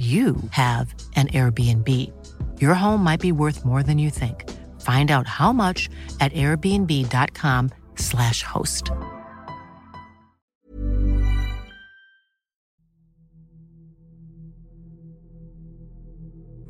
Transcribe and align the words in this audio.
you 0.00 0.36
have 0.50 0.94
an 1.16 1.26
Airbnb. 1.28 1.86
Your 2.58 2.74
home 2.74 3.04
might 3.04 3.20
be 3.20 3.32
worth 3.32 3.66
more 3.66 3.82
than 3.82 3.98
you 3.98 4.08
think. 4.10 4.48
Find 4.80 5.10
out 5.10 5.26
how 5.26 5.52
much 5.52 5.90
at 6.20 6.32
airbnb.com/slash 6.32 8.42
host. 8.42 8.90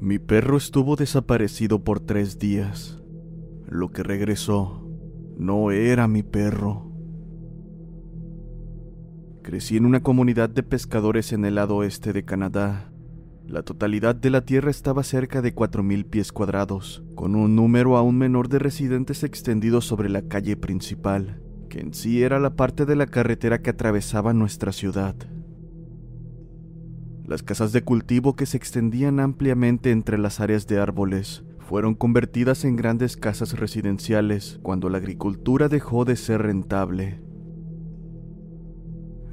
Mi 0.01 0.19
perro 0.19 0.57
estuvo 0.57 0.97
desaparecido 0.97 1.85
por 1.85 2.01
tres 2.01 2.39
días. 2.39 3.01
Lo 3.69 3.91
que 3.91 4.03
regresó 4.03 4.85
no 5.37 5.71
era 5.71 6.09
mi 6.09 6.25
perro. 6.25 6.91
Crecí 9.43 9.77
en 9.77 9.87
una 9.87 10.03
comunidad 10.03 10.51
de 10.51 10.63
pescadores 10.63 11.33
en 11.33 11.45
el 11.45 11.57
lado 11.57 11.77
oeste 11.77 12.13
de 12.13 12.25
Canadá. 12.25 12.90
La 13.51 13.65
totalidad 13.65 14.15
de 14.15 14.31
la 14.31 14.43
tierra 14.43 14.71
estaba 14.71 15.03
cerca 15.03 15.43
de 15.43 15.53
4.000 15.53 16.05
pies 16.05 16.31
cuadrados, 16.31 17.03
con 17.17 17.35
un 17.35 17.57
número 17.57 17.97
aún 17.97 18.17
menor 18.17 18.49
de 18.49 18.61
residentes 18.61 19.25
extendidos 19.25 19.85
sobre 19.85 20.09
la 20.09 20.23
calle 20.23 20.57
principal, 20.57 21.43
que 21.69 21.81
en 21.81 21.93
sí 21.93 22.23
era 22.23 22.39
la 22.39 22.55
parte 22.55 22.87
de 22.87 22.95
la 22.95 23.07
carretera 23.07 23.61
que 23.61 23.71
atravesaba 23.71 24.33
nuestra 24.33 24.71
ciudad. 24.71 25.17
Las 27.27 27.43
casas 27.43 27.73
de 27.73 27.83
cultivo 27.83 28.37
que 28.37 28.47
se 28.47 28.57
extendían 28.57 29.19
ampliamente 29.19 29.91
entre 29.91 30.17
las 30.17 30.39
áreas 30.39 30.69
de 30.69 30.79
árboles 30.79 31.43
fueron 31.59 31.97
convertidas 31.97 32.65
en 32.65 32.77
grandes 32.77 33.17
casas 33.17 33.59
residenciales 33.59 34.61
cuando 34.63 34.89
la 34.91 34.99
agricultura 34.99 35.69
dejó 35.69 36.05
de 36.05 36.15
ser 36.15 36.43
rentable. 36.43 37.21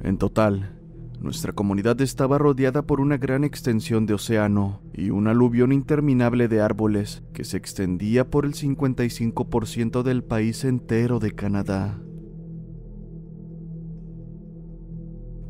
En 0.02 0.18
total, 0.18 0.77
nuestra 1.20 1.52
comunidad 1.52 2.00
estaba 2.00 2.38
rodeada 2.38 2.82
por 2.82 3.00
una 3.00 3.16
gran 3.16 3.42
extensión 3.42 4.06
de 4.06 4.14
océano 4.14 4.80
y 4.92 5.10
un 5.10 5.26
aluvión 5.26 5.72
interminable 5.72 6.46
de 6.46 6.60
árboles 6.60 7.22
que 7.32 7.44
se 7.44 7.56
extendía 7.56 8.30
por 8.30 8.44
el 8.44 8.54
55% 8.54 10.02
del 10.02 10.22
país 10.22 10.64
entero 10.64 11.18
de 11.18 11.32
Canadá. 11.32 11.98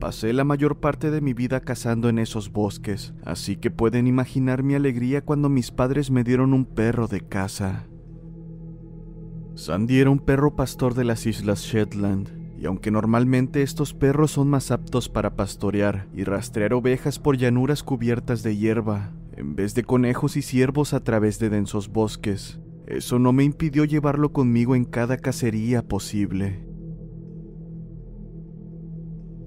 Pasé 0.00 0.33
la 0.33 0.44
mayor 0.44 0.78
parte 0.78 1.10
de 1.10 1.20
mi 1.20 1.34
vida 1.34 1.60
cazando 1.60 2.08
en 2.08 2.19
esos 2.19 2.53
bosques, 2.53 3.14
así 3.25 3.56
que 3.56 3.70
pueden 3.70 4.06
imaginar 4.06 4.62
mi 4.62 4.75
alegría 4.75 5.25
cuando 5.25 5.48
mis 5.48 5.72
padres 5.72 6.10
me 6.10 6.22
dieron 6.22 6.55
un 6.55 6.64
perro 6.64 7.08
de 7.08 7.20
caza. 7.20 7.88
Sandy 9.56 9.98
era 9.98 10.10
un 10.10 10.20
perro 10.20 10.55
pastor 10.55 10.94
de 10.94 11.03
las 11.03 11.27
Islas 11.27 11.62
Shetland, 11.62 12.38
y 12.61 12.67
aunque 12.67 12.91
normalmente 12.91 13.62
estos 13.62 13.95
perros 13.95 14.33
son 14.33 14.48
más 14.48 14.73
aptos 14.73 15.09
para 15.09 15.37
pastorear 15.37 16.09
y 16.12 16.25
rastrear 16.25 16.75
ovejas 16.75 17.20
por 17.20 17.37
llanuras 17.37 17.84
cubiertas 17.84 18.42
de 18.42 18.56
hierba, 18.56 19.12
en 19.37 19.55
vez 19.55 19.75
de 19.75 19.84
conejos 19.84 20.37
y 20.37 20.42
ciervos 20.42 20.92
a 20.92 21.05
través 21.05 21.39
de 21.39 21.50
densos 21.50 21.89
bosques, 21.89 22.59
eso 22.87 23.20
no 23.20 23.33
me 23.33 23.45
impidió 23.45 23.84
llevarlo 23.84 24.33
conmigo 24.33 24.75
en 24.75 24.84
cada 24.84 25.19
cacería 25.19 25.87
posible. 25.87 26.66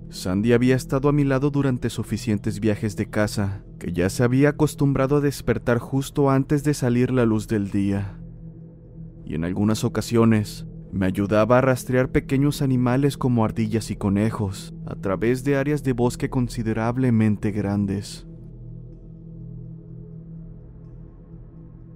Sandy 0.09 0.53
había 0.53 0.75
estado 0.75 1.09
a 1.09 1.13
mi 1.13 1.23
lado 1.23 1.51
durante 1.51 1.89
suficientes 1.89 2.59
viajes 2.61 2.95
de 2.95 3.09
caza, 3.09 3.63
que 3.79 3.91
ya 3.91 4.09
se 4.09 4.23
había 4.23 4.49
acostumbrado 4.49 5.17
a 5.17 5.21
despertar 5.21 5.79
justo 5.79 6.29
antes 6.29 6.63
de 6.63 6.73
salir 6.73 7.11
la 7.11 7.25
luz 7.25 7.47
del 7.47 7.71
día. 7.71 8.17
Y 9.25 9.35
en 9.35 9.43
algunas 9.43 9.83
ocasiones 9.83 10.65
me 10.91 11.05
ayudaba 11.05 11.57
a 11.57 11.61
rastrear 11.61 12.11
pequeños 12.11 12.61
animales 12.61 13.17
como 13.17 13.45
ardillas 13.45 13.91
y 13.91 13.95
conejos 13.95 14.73
a 14.85 14.95
través 14.95 15.43
de 15.43 15.55
áreas 15.55 15.83
de 15.83 15.93
bosque 15.93 16.29
considerablemente 16.29 17.51
grandes. 17.51 18.27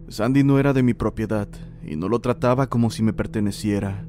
Sandy 0.07 0.43
no 0.43 0.59
era 0.59 0.71
de 0.71 0.83
mi 0.83 0.93
propiedad 0.93 1.49
y 1.83 1.95
no 1.95 2.07
lo 2.07 2.19
trataba 2.19 2.67
como 2.67 2.89
si 2.89 3.03
me 3.03 3.11
perteneciera. 3.11 4.07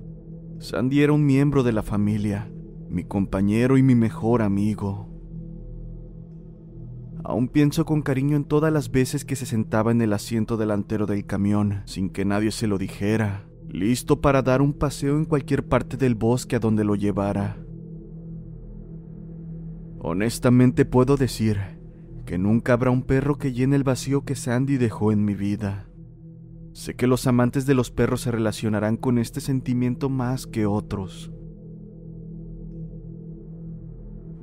Sandy 0.58 1.02
era 1.02 1.12
un 1.12 1.26
miembro 1.26 1.62
de 1.62 1.72
la 1.72 1.82
familia, 1.82 2.50
mi 2.88 3.04
compañero 3.04 3.78
y 3.78 3.82
mi 3.82 3.94
mejor 3.94 4.42
amigo. 4.42 5.08
Aún 7.24 7.48
pienso 7.48 7.84
con 7.84 8.02
cariño 8.02 8.36
en 8.36 8.44
todas 8.44 8.72
las 8.72 8.92
veces 8.92 9.24
que 9.24 9.34
se 9.34 9.46
sentaba 9.46 9.90
en 9.90 10.00
el 10.00 10.12
asiento 10.12 10.56
delantero 10.56 11.06
del 11.06 11.26
camión 11.26 11.82
sin 11.86 12.10
que 12.10 12.24
nadie 12.24 12.52
se 12.52 12.68
lo 12.68 12.78
dijera, 12.78 13.48
listo 13.68 14.20
para 14.20 14.42
dar 14.42 14.62
un 14.62 14.72
paseo 14.72 15.16
en 15.16 15.24
cualquier 15.24 15.66
parte 15.66 15.96
del 15.96 16.14
bosque 16.14 16.56
a 16.56 16.58
donde 16.58 16.84
lo 16.84 16.94
llevara. 16.94 17.58
Honestamente 19.98 20.84
puedo 20.84 21.16
decir 21.16 21.58
que 22.26 22.38
nunca 22.38 22.74
habrá 22.74 22.90
un 22.90 23.02
perro 23.02 23.38
que 23.38 23.52
llene 23.52 23.76
el 23.76 23.84
vacío 23.84 24.24
que 24.24 24.34
Sandy 24.34 24.76
dejó 24.76 25.12
en 25.12 25.24
mi 25.24 25.34
vida. 25.34 25.88
Sé 26.72 26.94
que 26.94 27.06
los 27.06 27.26
amantes 27.26 27.66
de 27.66 27.74
los 27.74 27.90
perros 27.90 28.20
se 28.20 28.30
relacionarán 28.30 28.96
con 28.96 29.18
este 29.18 29.40
sentimiento 29.40 30.10
más 30.10 30.46
que 30.46 30.66
otros. 30.66 31.32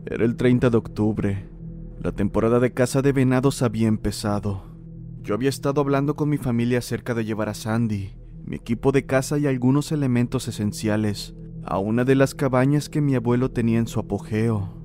Era 0.06 0.26
el 0.26 0.36
30 0.36 0.70
de 0.70 0.78
octubre. 0.78 1.50
La 2.02 2.12
temporada 2.12 2.60
de 2.60 2.74
caza 2.74 3.02
de 3.02 3.14
venados 3.14 3.62
había 3.62 3.88
empezado. 3.88 4.64
Yo 5.22 5.36
había 5.36 5.50
estado 5.50 5.80
hablando 5.80 6.16
con 6.16 6.28
mi 6.28 6.38
familia 6.38 6.80
acerca 6.80 7.14
de 7.14 7.24
llevar 7.24 7.48
a 7.48 7.54
Sandy, 7.54 8.16
mi 8.46 8.56
equipo 8.56 8.92
de 8.92 9.06
caza 9.06 9.38
y 9.38 9.48
algunos 9.48 9.92
elementos 9.92 10.48
esenciales 10.48 11.36
a 11.66 11.80
una 11.80 12.04
de 12.04 12.16
las 12.16 12.36
cabañas 12.36 12.90
que 12.90 13.02
mi 13.02 13.16
abuelo 13.16 13.52
tenía 13.52 13.80
en 13.80 13.88
su 13.88 14.00
apogeo. 14.00 14.84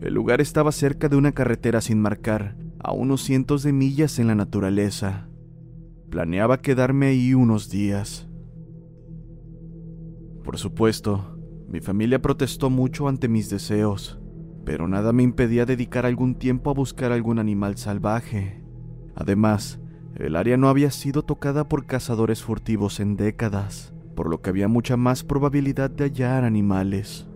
El 0.00 0.14
lugar 0.14 0.40
estaba 0.40 0.72
cerca 0.72 1.08
de 1.08 1.16
una 1.16 1.32
carretera 1.32 1.80
sin 1.80 2.00
marcar, 2.00 2.56
a 2.78 2.92
unos 2.92 3.22
cientos 3.22 3.62
de 3.62 3.72
millas 3.72 4.18
en 4.18 4.26
la 4.26 4.34
naturaleza. 4.34 5.28
Planeaba 6.10 6.60
quedarme 6.60 7.06
ahí 7.06 7.34
unos 7.34 7.70
días. 7.70 8.28
Por 10.44 10.58
supuesto, 10.58 11.38
mi 11.68 11.80
familia 11.80 12.20
protestó 12.20 12.68
mucho 12.68 13.08
ante 13.08 13.28
mis 13.28 13.48
deseos, 13.48 14.20
pero 14.64 14.88
nada 14.88 15.12
me 15.12 15.22
impedía 15.22 15.64
dedicar 15.66 16.06
algún 16.06 16.34
tiempo 16.34 16.70
a 16.70 16.74
buscar 16.74 17.12
algún 17.12 17.38
animal 17.38 17.76
salvaje. 17.76 18.62
Además, 19.14 19.80
el 20.16 20.36
área 20.36 20.56
no 20.56 20.68
había 20.68 20.90
sido 20.90 21.22
tocada 21.22 21.68
por 21.68 21.86
cazadores 21.86 22.42
furtivos 22.42 23.00
en 23.00 23.16
décadas, 23.16 23.92
por 24.14 24.30
lo 24.30 24.40
que 24.40 24.50
había 24.50 24.68
mucha 24.68 24.96
más 24.96 25.24
probabilidad 25.24 25.90
de 25.90 26.04
hallar 26.04 26.44
animales. 26.44 27.26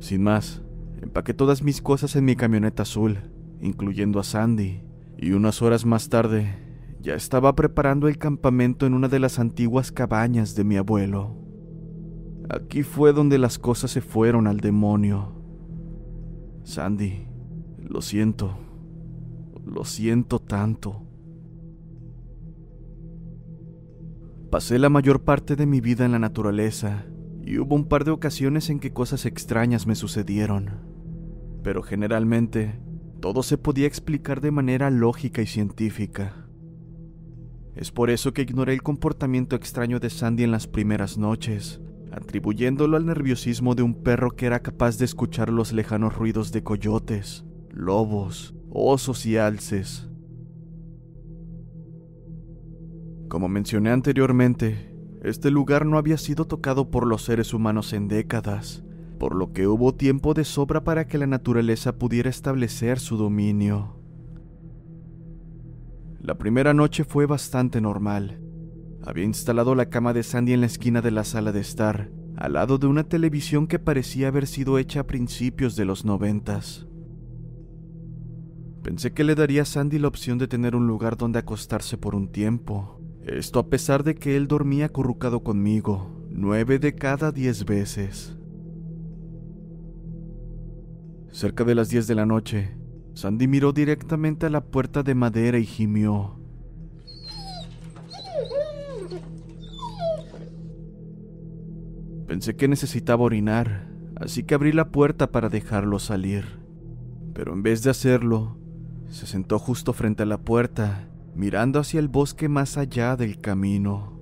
Sin 0.00 0.22
más, 0.22 0.62
empaqué 1.00 1.32
todas 1.32 1.62
mis 1.62 1.80
cosas 1.80 2.16
en 2.16 2.24
mi 2.24 2.34
camioneta 2.34 2.82
azul, 2.82 3.18
incluyendo 3.60 4.18
a 4.18 4.24
Sandy, 4.24 4.82
y 5.16 5.32
unas 5.32 5.62
horas 5.62 5.84
más 5.84 6.08
tarde 6.08 6.66
ya 7.00 7.14
estaba 7.14 7.54
preparando 7.54 8.08
el 8.08 8.18
campamento 8.18 8.86
en 8.86 8.94
una 8.94 9.08
de 9.08 9.20
las 9.20 9.38
antiguas 9.38 9.92
cabañas 9.92 10.56
de 10.56 10.64
mi 10.64 10.76
abuelo. 10.76 11.36
Aquí 12.50 12.82
fue 12.82 13.12
donde 13.12 13.38
las 13.38 13.58
cosas 13.58 13.90
se 13.90 14.00
fueron 14.00 14.46
al 14.46 14.58
demonio. 14.58 15.34
Sandy, 16.64 17.26
lo 17.78 18.00
siento, 18.00 18.58
lo 19.68 19.84
siento 19.84 20.38
tanto. 20.40 21.02
Pasé 24.50 24.78
la 24.78 24.88
mayor 24.88 25.24
parte 25.24 25.56
de 25.56 25.66
mi 25.66 25.80
vida 25.80 26.06
en 26.06 26.12
la 26.12 26.18
naturaleza 26.18 27.04
y 27.44 27.58
hubo 27.58 27.74
un 27.74 27.86
par 27.86 28.04
de 28.04 28.10
ocasiones 28.10 28.70
en 28.70 28.80
que 28.80 28.92
cosas 28.92 29.26
extrañas 29.26 29.86
me 29.86 29.94
sucedieron. 29.94 30.70
Pero 31.62 31.82
generalmente, 31.82 32.80
todo 33.20 33.42
se 33.42 33.58
podía 33.58 33.86
explicar 33.86 34.40
de 34.40 34.50
manera 34.50 34.90
lógica 34.90 35.42
y 35.42 35.46
científica. 35.46 36.46
Es 37.74 37.92
por 37.92 38.10
eso 38.10 38.32
que 38.32 38.42
ignoré 38.42 38.72
el 38.72 38.82
comportamiento 38.82 39.54
extraño 39.54 40.00
de 40.00 40.10
Sandy 40.10 40.44
en 40.44 40.50
las 40.50 40.66
primeras 40.66 41.18
noches, 41.18 41.80
atribuyéndolo 42.10 42.96
al 42.96 43.06
nerviosismo 43.06 43.74
de 43.74 43.82
un 43.82 44.02
perro 44.02 44.30
que 44.30 44.46
era 44.46 44.60
capaz 44.60 44.98
de 44.98 45.04
escuchar 45.04 45.50
los 45.50 45.72
lejanos 45.72 46.16
ruidos 46.16 46.52
de 46.52 46.62
coyotes, 46.62 47.44
lobos, 47.70 48.54
osos 48.70 49.26
y 49.26 49.36
alces. 49.36 50.08
Como 53.28 53.48
mencioné 53.48 53.90
anteriormente, 53.90 54.94
este 55.22 55.50
lugar 55.50 55.84
no 55.84 55.98
había 55.98 56.16
sido 56.16 56.46
tocado 56.46 56.90
por 56.90 57.06
los 57.06 57.22
seres 57.22 57.52
humanos 57.52 57.92
en 57.92 58.08
décadas, 58.08 58.84
por 59.18 59.34
lo 59.34 59.52
que 59.52 59.66
hubo 59.66 59.94
tiempo 59.94 60.32
de 60.32 60.44
sobra 60.44 60.84
para 60.84 61.06
que 61.06 61.18
la 61.18 61.26
naturaleza 61.26 61.98
pudiera 61.98 62.30
establecer 62.30 62.98
su 62.98 63.16
dominio. 63.16 63.96
La 66.20 66.38
primera 66.38 66.72
noche 66.72 67.04
fue 67.04 67.26
bastante 67.26 67.80
normal. 67.80 68.40
Había 69.04 69.24
instalado 69.24 69.74
la 69.74 69.90
cama 69.90 70.12
de 70.12 70.22
Sandy 70.22 70.52
en 70.52 70.60
la 70.60 70.66
esquina 70.66 71.00
de 71.00 71.10
la 71.10 71.24
sala 71.24 71.52
de 71.52 71.60
estar, 71.60 72.10
al 72.36 72.54
lado 72.54 72.78
de 72.78 72.86
una 72.86 73.04
televisión 73.04 73.66
que 73.66 73.78
parecía 73.78 74.28
haber 74.28 74.46
sido 74.46 74.78
hecha 74.78 75.00
a 75.00 75.06
principios 75.06 75.76
de 75.76 75.84
los 75.84 76.04
noventas. 76.04 76.87
Pensé 78.88 79.12
que 79.12 79.22
le 79.22 79.34
daría 79.34 79.60
a 79.60 79.64
Sandy 79.66 79.98
la 79.98 80.08
opción 80.08 80.38
de 80.38 80.48
tener 80.48 80.74
un 80.74 80.86
lugar 80.86 81.18
donde 81.18 81.38
acostarse 81.38 81.98
por 81.98 82.14
un 82.14 82.32
tiempo. 82.32 82.98
Esto 83.22 83.58
a 83.58 83.68
pesar 83.68 84.02
de 84.02 84.14
que 84.14 84.34
él 84.34 84.48
dormía 84.48 84.86
acurrucado 84.86 85.42
conmigo, 85.42 86.24
nueve 86.30 86.78
de 86.78 86.94
cada 86.94 87.30
diez 87.30 87.66
veces. 87.66 88.34
Cerca 91.30 91.64
de 91.64 91.74
las 91.74 91.90
diez 91.90 92.06
de 92.06 92.14
la 92.14 92.24
noche, 92.24 92.78
Sandy 93.12 93.46
miró 93.46 93.74
directamente 93.74 94.46
a 94.46 94.48
la 94.48 94.64
puerta 94.64 95.02
de 95.02 95.14
madera 95.14 95.58
y 95.58 95.66
gimió. 95.66 96.40
Pensé 102.26 102.56
que 102.56 102.68
necesitaba 102.68 103.22
orinar, 103.22 103.86
así 104.16 104.44
que 104.44 104.54
abrí 104.54 104.72
la 104.72 104.88
puerta 104.88 105.30
para 105.30 105.50
dejarlo 105.50 105.98
salir. 105.98 106.58
Pero 107.34 107.52
en 107.52 107.62
vez 107.62 107.82
de 107.82 107.90
hacerlo, 107.90 108.58
se 109.08 109.26
sentó 109.26 109.58
justo 109.58 109.92
frente 109.92 110.22
a 110.22 110.26
la 110.26 110.38
puerta, 110.38 111.08
mirando 111.34 111.80
hacia 111.80 112.00
el 112.00 112.08
bosque 112.08 112.48
más 112.48 112.76
allá 112.76 113.16
del 113.16 113.40
camino. 113.40 114.18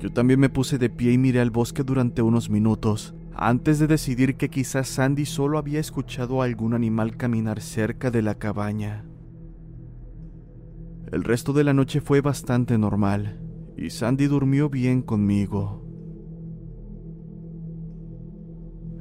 Yo 0.00 0.12
también 0.12 0.38
me 0.40 0.48
puse 0.48 0.78
de 0.78 0.90
pie 0.90 1.12
y 1.12 1.18
miré 1.18 1.40
al 1.40 1.50
bosque 1.50 1.82
durante 1.82 2.22
unos 2.22 2.50
minutos, 2.50 3.14
antes 3.34 3.78
de 3.78 3.86
decidir 3.86 4.36
que 4.36 4.48
quizás 4.48 4.88
Sandy 4.88 5.24
solo 5.24 5.58
había 5.58 5.80
escuchado 5.80 6.42
a 6.42 6.44
algún 6.44 6.74
animal 6.74 7.16
caminar 7.16 7.60
cerca 7.60 8.10
de 8.10 8.22
la 8.22 8.36
cabaña. 8.36 9.04
El 11.12 11.24
resto 11.24 11.52
de 11.52 11.64
la 11.64 11.72
noche 11.72 12.00
fue 12.00 12.20
bastante 12.20 12.78
normal, 12.78 13.40
y 13.76 13.90
Sandy 13.90 14.26
durmió 14.26 14.68
bien 14.68 15.02
conmigo. 15.02 15.84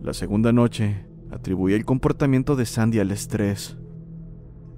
La 0.02 0.14
segunda 0.14 0.54
noche, 0.54 1.07
atribuí 1.32 1.74
el 1.74 1.86
comportamiento 1.86 2.56
de 2.56 2.66
Sandy 2.66 3.00
al 3.00 3.12
estrés. 3.12 3.78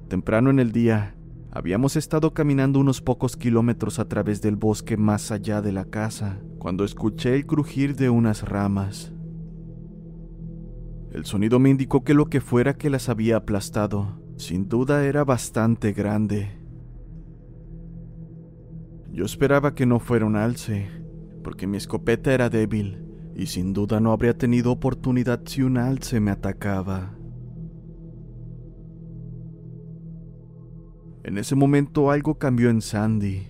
Temprano 0.08 0.50
en 0.50 0.60
el 0.60 0.72
día, 0.72 1.16
habíamos 1.52 1.96
estado 1.96 2.34
caminando 2.34 2.80
unos 2.80 3.02
pocos 3.02 3.38
kilómetros 3.38 4.00
a 4.00 4.08
través 4.08 4.42
del 4.42 4.56
bosque 4.56 4.98
más 4.98 5.32
allá 5.32 5.62
de 5.62 5.72
la 5.72 5.86
casa, 5.86 6.40
cuando 6.58 6.84
escuché 6.84 7.36
el 7.36 7.46
crujir 7.46 7.96
de 7.96 8.10
unas 8.10 8.48
ramas. 8.48 9.14
El 11.12 11.26
sonido 11.26 11.60
me 11.60 11.70
indicó 11.70 12.04
que 12.04 12.14
lo 12.14 12.28
que 12.28 12.42
fuera 12.42 12.76
que 12.78 12.90
las 12.90 13.10
había 13.10 13.38
aplastado, 13.38 14.20
sin 14.38 14.70
duda 14.70 15.06
era 15.06 15.24
bastante 15.24 15.92
grande. 15.92 16.58
Yo 19.12 19.26
esperaba 19.26 19.74
que 19.74 19.86
no 19.86 20.00
fuera 20.00 20.26
un 20.26 20.36
alce, 20.36 20.88
porque 21.44 21.66
mi 21.66 21.78
escopeta 21.78 22.32
era 22.32 22.50
débil 22.50 23.09
y 23.40 23.46
sin 23.46 23.72
duda 23.72 24.02
no 24.02 24.12
habría 24.12 24.38
tenido 24.38 24.70
oportunidad 24.70 25.40
si 25.46 25.62
un 25.62 25.78
alce 25.78 26.20
me 26.20 26.30
atacaba. 26.30 27.16
En 31.24 31.38
ese 31.38 31.56
momento 31.56 32.12
algo 32.12 32.38
cambió 32.38 32.70
en 32.70 32.82
Sandy, 32.82 33.48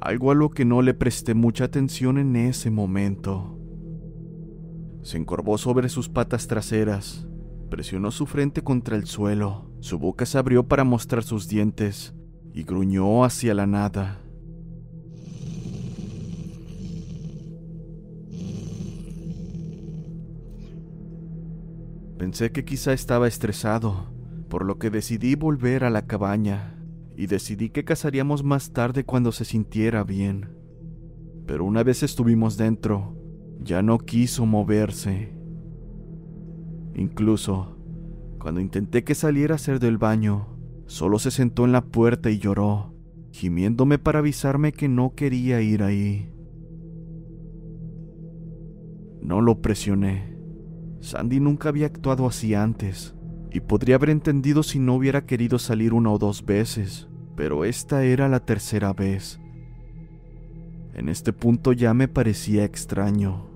algo 0.00 0.30
a 0.30 0.36
lo 0.36 0.50
que 0.50 0.64
no 0.64 0.80
le 0.80 0.94
presté 0.94 1.34
mucha 1.34 1.64
atención 1.64 2.18
en 2.18 2.36
ese 2.36 2.70
momento. 2.70 3.58
Se 5.02 5.18
encorvó 5.18 5.58
sobre 5.58 5.88
sus 5.88 6.08
patas 6.08 6.46
traseras, 6.46 7.26
presionó 7.68 8.12
su 8.12 8.26
frente 8.26 8.62
contra 8.62 8.94
el 8.94 9.06
suelo, 9.06 9.72
su 9.80 9.98
boca 9.98 10.24
se 10.24 10.38
abrió 10.38 10.68
para 10.68 10.84
mostrar 10.84 11.24
sus 11.24 11.48
dientes 11.48 12.14
y 12.54 12.62
gruñó 12.62 13.24
hacia 13.24 13.54
la 13.54 13.66
nada. 13.66 14.20
Pensé 22.22 22.52
que 22.52 22.64
quizá 22.64 22.92
estaba 22.92 23.26
estresado, 23.26 24.06
por 24.48 24.64
lo 24.64 24.78
que 24.78 24.90
decidí 24.90 25.34
volver 25.34 25.82
a 25.82 25.90
la 25.90 26.06
cabaña 26.06 26.78
y 27.16 27.26
decidí 27.26 27.70
que 27.70 27.82
cazaríamos 27.82 28.44
más 28.44 28.72
tarde 28.72 29.02
cuando 29.02 29.32
se 29.32 29.44
sintiera 29.44 30.04
bien. 30.04 30.56
Pero 31.48 31.64
una 31.64 31.82
vez 31.82 32.04
estuvimos 32.04 32.56
dentro, 32.56 33.16
ya 33.58 33.82
no 33.82 33.98
quiso 33.98 34.46
moverse. 34.46 35.36
Incluso, 36.94 37.76
cuando 38.38 38.60
intenté 38.60 39.02
que 39.02 39.16
saliera 39.16 39.54
a 39.54 39.56
hacer 39.56 39.80
del 39.80 39.98
baño, 39.98 40.46
solo 40.86 41.18
se 41.18 41.32
sentó 41.32 41.64
en 41.64 41.72
la 41.72 41.86
puerta 41.86 42.30
y 42.30 42.38
lloró, 42.38 42.94
gimiéndome 43.32 43.98
para 43.98 44.20
avisarme 44.20 44.70
que 44.70 44.86
no 44.86 45.16
quería 45.16 45.60
ir 45.60 45.82
ahí. 45.82 46.32
No 49.20 49.40
lo 49.40 49.60
presioné 49.60 50.31
Sandy 51.02 51.40
nunca 51.40 51.68
había 51.68 51.86
actuado 51.86 52.28
así 52.28 52.54
antes, 52.54 53.12
y 53.50 53.58
podría 53.58 53.96
haber 53.96 54.10
entendido 54.10 54.62
si 54.62 54.78
no 54.78 54.94
hubiera 54.94 55.26
querido 55.26 55.58
salir 55.58 55.92
una 55.92 56.12
o 56.12 56.18
dos 56.18 56.46
veces, 56.46 57.08
pero 57.36 57.64
esta 57.64 58.04
era 58.04 58.28
la 58.28 58.40
tercera 58.40 58.92
vez. 58.92 59.40
En 60.94 61.08
este 61.08 61.32
punto 61.32 61.72
ya 61.72 61.92
me 61.92 62.06
parecía 62.06 62.64
extraño. 62.64 63.46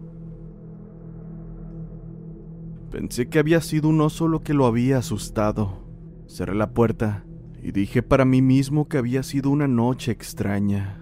Pensé 2.91 3.29
que 3.29 3.39
había 3.39 3.61
sido 3.61 3.91
un 3.91 4.01
oso 4.01 4.27
lo 4.27 4.41
que 4.41 4.53
lo 4.53 4.67
había 4.67 4.99
asustado. 4.99 5.85
Cerré 6.27 6.55
la 6.57 6.73
puerta 6.73 7.25
y 7.63 7.71
dije 7.71 8.03
para 8.03 8.25
mí 8.25 8.43
mismo 8.43 8.89
que 8.89 8.99
había 8.99 9.23
sido 9.23 9.51
una 9.51 9.69
noche 9.69 10.11
extraña. 10.11 11.01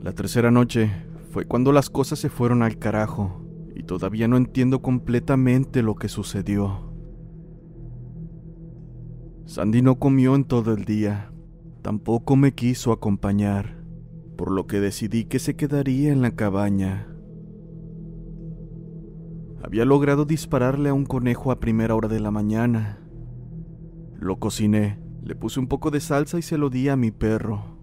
La 0.00 0.12
tercera 0.12 0.50
noche 0.50 0.90
fue 1.32 1.46
cuando 1.46 1.72
las 1.72 1.88
cosas 1.88 2.18
se 2.18 2.28
fueron 2.28 2.62
al 2.62 2.78
carajo 2.78 3.40
y 3.74 3.84
todavía 3.84 4.28
no 4.28 4.36
entiendo 4.36 4.82
completamente 4.82 5.82
lo 5.82 5.94
que 5.94 6.08
sucedió. 6.08 6.92
Sandy 9.46 9.80
no 9.80 9.98
comió 9.98 10.34
en 10.34 10.44
todo 10.44 10.74
el 10.74 10.84
día, 10.84 11.32
tampoco 11.80 12.36
me 12.36 12.52
quiso 12.52 12.92
acompañar, 12.92 13.82
por 14.36 14.50
lo 14.50 14.66
que 14.66 14.78
decidí 14.78 15.24
que 15.24 15.38
se 15.38 15.56
quedaría 15.56 16.12
en 16.12 16.20
la 16.20 16.32
cabaña. 16.32 17.08
Había 19.62 19.86
logrado 19.86 20.26
dispararle 20.26 20.90
a 20.90 20.94
un 20.94 21.06
conejo 21.06 21.50
a 21.50 21.60
primera 21.60 21.94
hora 21.94 22.08
de 22.08 22.20
la 22.20 22.30
mañana. 22.30 22.98
Lo 24.18 24.38
cociné, 24.38 25.00
le 25.24 25.34
puse 25.34 25.58
un 25.60 25.66
poco 25.66 25.90
de 25.90 26.00
salsa 26.00 26.38
y 26.38 26.42
se 26.42 26.58
lo 26.58 26.68
di 26.68 26.90
a 26.90 26.96
mi 26.96 27.10
perro. 27.10 27.78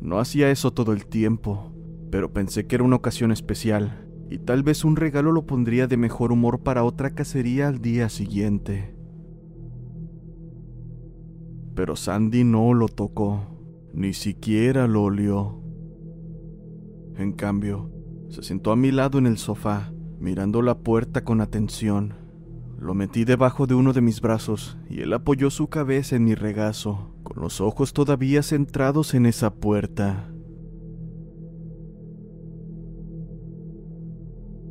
No 0.00 0.18
hacía 0.18 0.50
eso 0.50 0.72
todo 0.72 0.94
el 0.94 1.04
tiempo, 1.04 1.69
pero 2.10 2.32
pensé 2.32 2.66
que 2.66 2.76
era 2.76 2.84
una 2.84 2.96
ocasión 2.96 3.32
especial 3.32 4.06
y 4.30 4.38
tal 4.38 4.62
vez 4.62 4.84
un 4.84 4.96
regalo 4.96 5.32
lo 5.32 5.46
pondría 5.46 5.86
de 5.86 5.96
mejor 5.96 6.30
humor 6.32 6.60
para 6.60 6.84
otra 6.84 7.14
cacería 7.14 7.68
al 7.68 7.80
día 7.80 8.08
siguiente. 8.08 8.94
Pero 11.74 11.96
Sandy 11.96 12.44
no 12.44 12.72
lo 12.74 12.88
tocó, 12.88 13.42
ni 13.92 14.12
siquiera 14.12 14.86
lo 14.86 15.02
olió. 15.02 15.60
En 17.16 17.32
cambio, 17.32 17.90
se 18.28 18.42
sentó 18.42 18.70
a 18.70 18.76
mi 18.76 18.92
lado 18.92 19.18
en 19.18 19.26
el 19.26 19.36
sofá, 19.36 19.92
mirando 20.20 20.62
la 20.62 20.78
puerta 20.78 21.24
con 21.24 21.40
atención. 21.40 22.14
Lo 22.78 22.94
metí 22.94 23.24
debajo 23.24 23.66
de 23.66 23.74
uno 23.74 23.92
de 23.92 24.00
mis 24.00 24.20
brazos 24.20 24.78
y 24.88 25.00
él 25.00 25.12
apoyó 25.12 25.50
su 25.50 25.68
cabeza 25.68 26.16
en 26.16 26.24
mi 26.24 26.34
regazo, 26.34 27.14
con 27.24 27.42
los 27.42 27.60
ojos 27.60 27.92
todavía 27.92 28.42
centrados 28.42 29.14
en 29.14 29.26
esa 29.26 29.54
puerta. 29.54 30.29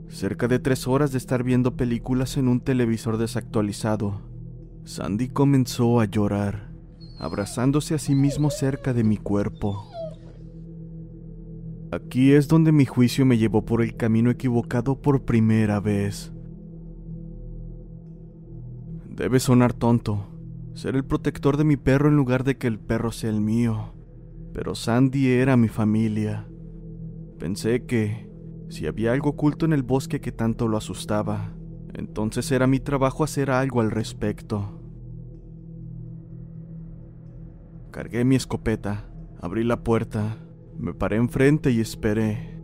Cerca 0.09 0.47
de 0.47 0.59
tres 0.59 0.87
horas 0.87 1.11
de 1.11 1.19
estar 1.19 1.43
viendo 1.43 1.77
películas 1.77 2.35
en 2.37 2.47
un 2.47 2.61
televisor 2.61 3.17
desactualizado, 3.17 4.21
Sandy 4.83 5.29
comenzó 5.29 5.99
a 5.99 6.05
llorar, 6.05 6.71
abrazándose 7.19 7.93
a 7.93 7.99
sí 7.99 8.15
mismo 8.15 8.49
cerca 8.49 8.91
de 8.91 9.03
mi 9.03 9.17
cuerpo. 9.17 9.89
Aquí 11.91 12.33
es 12.33 12.47
donde 12.47 12.71
mi 12.71 12.85
juicio 12.85 13.25
me 13.25 13.37
llevó 13.37 13.65
por 13.65 13.83
el 13.83 13.95
camino 13.95 14.31
equivocado 14.31 14.99
por 14.99 15.25
primera 15.25 15.79
vez. 15.79 16.31
Debe 19.09 19.39
sonar 19.39 19.73
tonto, 19.73 20.27
ser 20.73 20.95
el 20.95 21.03
protector 21.03 21.57
de 21.57 21.65
mi 21.65 21.77
perro 21.77 22.09
en 22.09 22.15
lugar 22.15 22.43
de 22.43 22.57
que 22.57 22.67
el 22.67 22.79
perro 22.79 23.11
sea 23.11 23.29
el 23.29 23.41
mío, 23.41 23.93
pero 24.53 24.75
Sandy 24.75 25.29
era 25.29 25.55
mi 25.55 25.67
familia. 25.67 26.47
Pensé 27.37 27.85
que, 27.85 28.28
si 28.69 28.85
había 28.85 29.11
algo 29.11 29.31
oculto 29.31 29.65
en 29.65 29.73
el 29.73 29.83
bosque 29.83 30.21
que 30.21 30.31
tanto 30.31 30.67
lo 30.67 30.77
asustaba, 30.77 31.51
entonces 31.93 32.51
era 32.51 32.67
mi 32.67 32.79
trabajo 32.79 33.23
hacer 33.23 33.49
algo 33.49 33.81
al 33.81 33.91
respecto. 33.91 34.79
Cargué 37.91 38.23
mi 38.23 38.35
escopeta, 38.35 39.09
abrí 39.41 39.63
la 39.63 39.83
puerta, 39.83 40.38
me 40.77 40.93
paré 40.93 41.17
enfrente 41.17 41.71
y 41.71 41.81
esperé. 41.81 42.61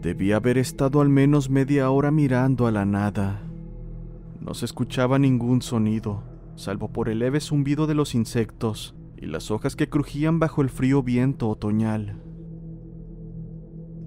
Debía 0.00 0.36
haber 0.36 0.56
estado 0.58 1.00
al 1.02 1.10
menos 1.10 1.50
media 1.50 1.90
hora 1.90 2.10
mirando 2.10 2.66
a 2.66 2.72
la 2.72 2.86
nada. 2.86 3.42
No 4.40 4.54
se 4.54 4.64
escuchaba 4.64 5.18
ningún 5.18 5.62
sonido, 5.62 6.24
salvo 6.56 6.90
por 6.90 7.08
el 7.08 7.20
leve 7.20 7.38
zumbido 7.38 7.86
de 7.86 7.94
los 7.94 8.14
insectos 8.14 8.96
y 9.16 9.26
las 9.26 9.50
hojas 9.50 9.76
que 9.76 9.88
crujían 9.88 10.40
bajo 10.40 10.62
el 10.62 10.70
frío 10.70 11.02
viento 11.02 11.48
otoñal. 11.48 12.31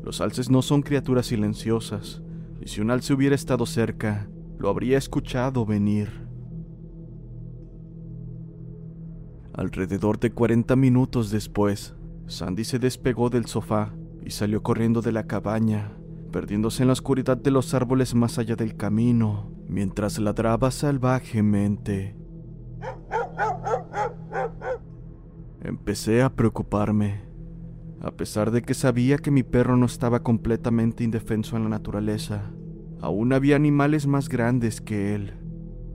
Los 0.06 0.22
alces 0.22 0.52
no 0.52 0.62
son 0.62 0.84
criaturas 0.84 1.26
silenciosas, 1.26 2.22
y 2.62 2.68
si 2.68 2.80
un 2.80 2.92
alce 2.92 3.12
hubiera 3.12 3.34
estado 3.34 3.66
cerca, 3.66 4.30
lo 4.60 4.70
habría 4.70 5.00
escuchado 5.00 5.66
venir. 5.66 6.28
Alrededor 9.54 10.20
de 10.20 10.30
40 10.30 10.76
minutos 10.76 11.32
después, 11.32 11.96
Sandy 12.28 12.66
se 12.66 12.78
despegó 12.78 13.32
del 13.32 13.48
sofá 13.48 13.96
y 14.24 14.30
salió 14.30 14.62
corriendo 14.62 15.02
de 15.02 15.12
la 15.12 15.26
cabaña, 15.26 15.98
perdiéndose 16.32 16.84
en 16.84 16.88
la 16.88 16.94
oscuridad 16.94 17.38
de 17.38 17.50
los 17.50 17.74
árboles 17.74 18.14
más 18.14 18.38
allá 18.38 18.56
del 18.56 18.76
camino, 18.76 19.52
mientras 19.68 20.20
ladraba 20.20 20.70
salvajemente. 20.70 22.16
Empecé 25.62 26.22
a 26.22 26.30
preocuparme, 26.30 27.24
a 28.06 28.12
pesar 28.12 28.52
de 28.52 28.62
que 28.62 28.76
sabía 28.76 29.18
que 29.18 29.32
mi 29.32 29.42
perro 29.42 29.78
no 29.78 29.88
estaba 29.88 30.22
completamente 30.22 31.04
indefenso 31.04 31.58
en 31.58 31.64
la 31.64 31.70
naturaleza. 31.70 32.52
Aún 33.02 33.34
había 33.34 33.56
animales 33.56 34.06
más 34.06 34.30
grandes 34.30 34.80
que 34.80 35.16
él. 35.16 35.34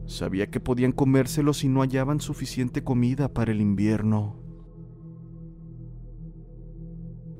Sabía 0.06 0.50
que 0.50 0.58
podían 0.58 0.90
comérselos 0.90 1.58
si 1.58 1.68
no 1.68 1.82
hallaban 1.82 2.20
suficiente 2.20 2.82
comida 2.82 3.32
para 3.32 3.52
el 3.52 3.60
invierno. 3.60 4.42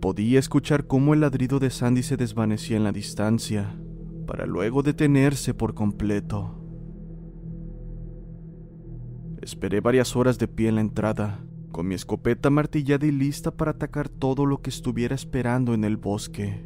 Podía 0.01 0.39
escuchar 0.39 0.87
cómo 0.87 1.15
el 1.15 1.21
ladrido 1.23 1.59
de 1.59 1.71
Sandy 1.71 2.05
se 2.05 2.17
desvanecía 2.17 2.77
en 2.77 2.85
la 2.85 2.93
distancia, 2.93 3.77
para 4.25 4.47
luego 4.47 4.85
detenerse 4.85 5.53
por 5.53 5.75
completo. 5.75 6.65
Esperé 9.43 9.81
varias 9.81 10.15
horas 10.15 10.39
de 10.39 10.47
pie 10.47 10.69
en 10.69 10.77
la 10.77 10.81
entrada, 10.83 11.45
con 11.71 11.89
mi 11.89 11.95
escopeta 11.95 12.51
martillada 12.51 13.07
y 13.07 13.13
lista 13.13 13.51
para 13.51 13.73
atacar 13.73 14.09
todo 14.09 14.47
lo 14.47 14.63
que 14.63 14.71
estuviera 14.71 15.15
esperando 15.15 15.75
en 15.75 15.85
el 15.85 15.97
bosque. 15.97 16.65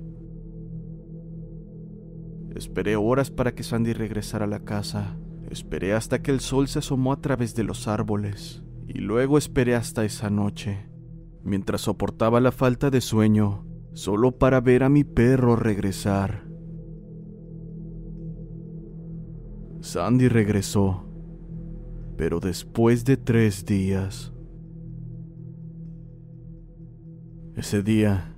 Esperé 2.54 2.96
horas 2.96 3.30
para 3.30 3.54
que 3.54 3.62
Sandy 3.62 3.92
regresara 3.92 4.44
a 4.44 4.48
la 4.48 4.60
casa. 4.60 5.18
Esperé 5.50 5.92
hasta 5.92 6.22
que 6.22 6.30
el 6.30 6.40
sol 6.40 6.68
se 6.68 6.78
asomó 6.78 7.12
a 7.12 7.20
través 7.20 7.54
de 7.54 7.64
los 7.64 7.88
árboles. 7.88 8.62
Y 8.86 8.98
luego 8.98 9.38
esperé 9.38 9.74
hasta 9.74 10.04
esa 10.04 10.30
noche 10.30 10.94
mientras 11.44 11.82
soportaba 11.82 12.40
la 12.40 12.50
falta 12.50 12.90
de 12.90 13.00
sueño, 13.00 13.66
solo 13.92 14.32
para 14.32 14.60
ver 14.60 14.82
a 14.82 14.88
mi 14.88 15.04
perro 15.04 15.56
regresar. 15.56 16.48
Sandy 19.80 20.28
regresó, 20.28 21.06
pero 22.16 22.40
después 22.40 23.04
de 23.04 23.18
tres 23.18 23.66
días. 23.66 24.33
Ese 27.56 27.84
día, 27.84 28.34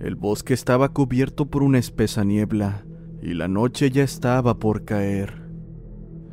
el 0.00 0.16
bosque 0.16 0.52
estaba 0.52 0.88
cubierto 0.88 1.46
por 1.46 1.62
una 1.62 1.78
espesa 1.78 2.24
niebla 2.24 2.84
y 3.22 3.34
la 3.34 3.46
noche 3.46 3.90
ya 3.92 4.02
estaba 4.02 4.58
por 4.58 4.84
caer. 4.84 5.48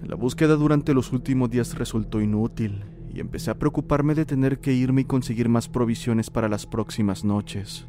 La 0.03 0.15
búsqueda 0.15 0.55
durante 0.55 0.95
los 0.95 1.13
últimos 1.13 1.51
días 1.51 1.77
resultó 1.77 2.19
inútil 2.19 2.83
y 3.13 3.19
empecé 3.19 3.51
a 3.51 3.59
preocuparme 3.59 4.15
de 4.15 4.25
tener 4.25 4.59
que 4.59 4.73
irme 4.73 5.01
y 5.01 5.05
conseguir 5.05 5.49
más 5.49 5.69
provisiones 5.69 6.31
para 6.31 6.49
las 6.49 6.65
próximas 6.65 7.23
noches. 7.23 7.85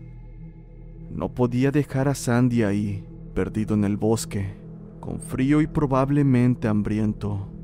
No 1.10 1.32
podía 1.32 1.70
dejar 1.70 2.06
a 2.06 2.14
Sandy 2.14 2.62
ahí, 2.62 3.08
perdido 3.34 3.74
en 3.74 3.84
el 3.84 3.96
bosque, 3.96 4.54
con 5.00 5.18
frío 5.20 5.62
y 5.62 5.66
probablemente 5.66 6.68
hambriento. 6.68 7.55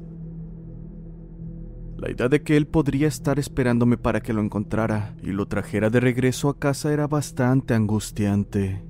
La 2.03 2.11
idea 2.11 2.29
de 2.29 2.43
que 2.43 2.57
él 2.57 2.67
podría 2.67 3.07
estar 3.07 3.39
esperándome 3.39 3.97
para 3.97 4.21
que 4.21 4.33
lo 4.33 4.41
encontrara 4.41 5.15
y 5.23 5.31
lo 5.31 5.47
trajera 5.47 5.89
de 5.89 6.01
regreso 6.01 6.49
a 6.49 6.59
casa 6.59 6.93
era 6.93 7.07
bastante 7.07 7.75
angustiante. 7.75 8.83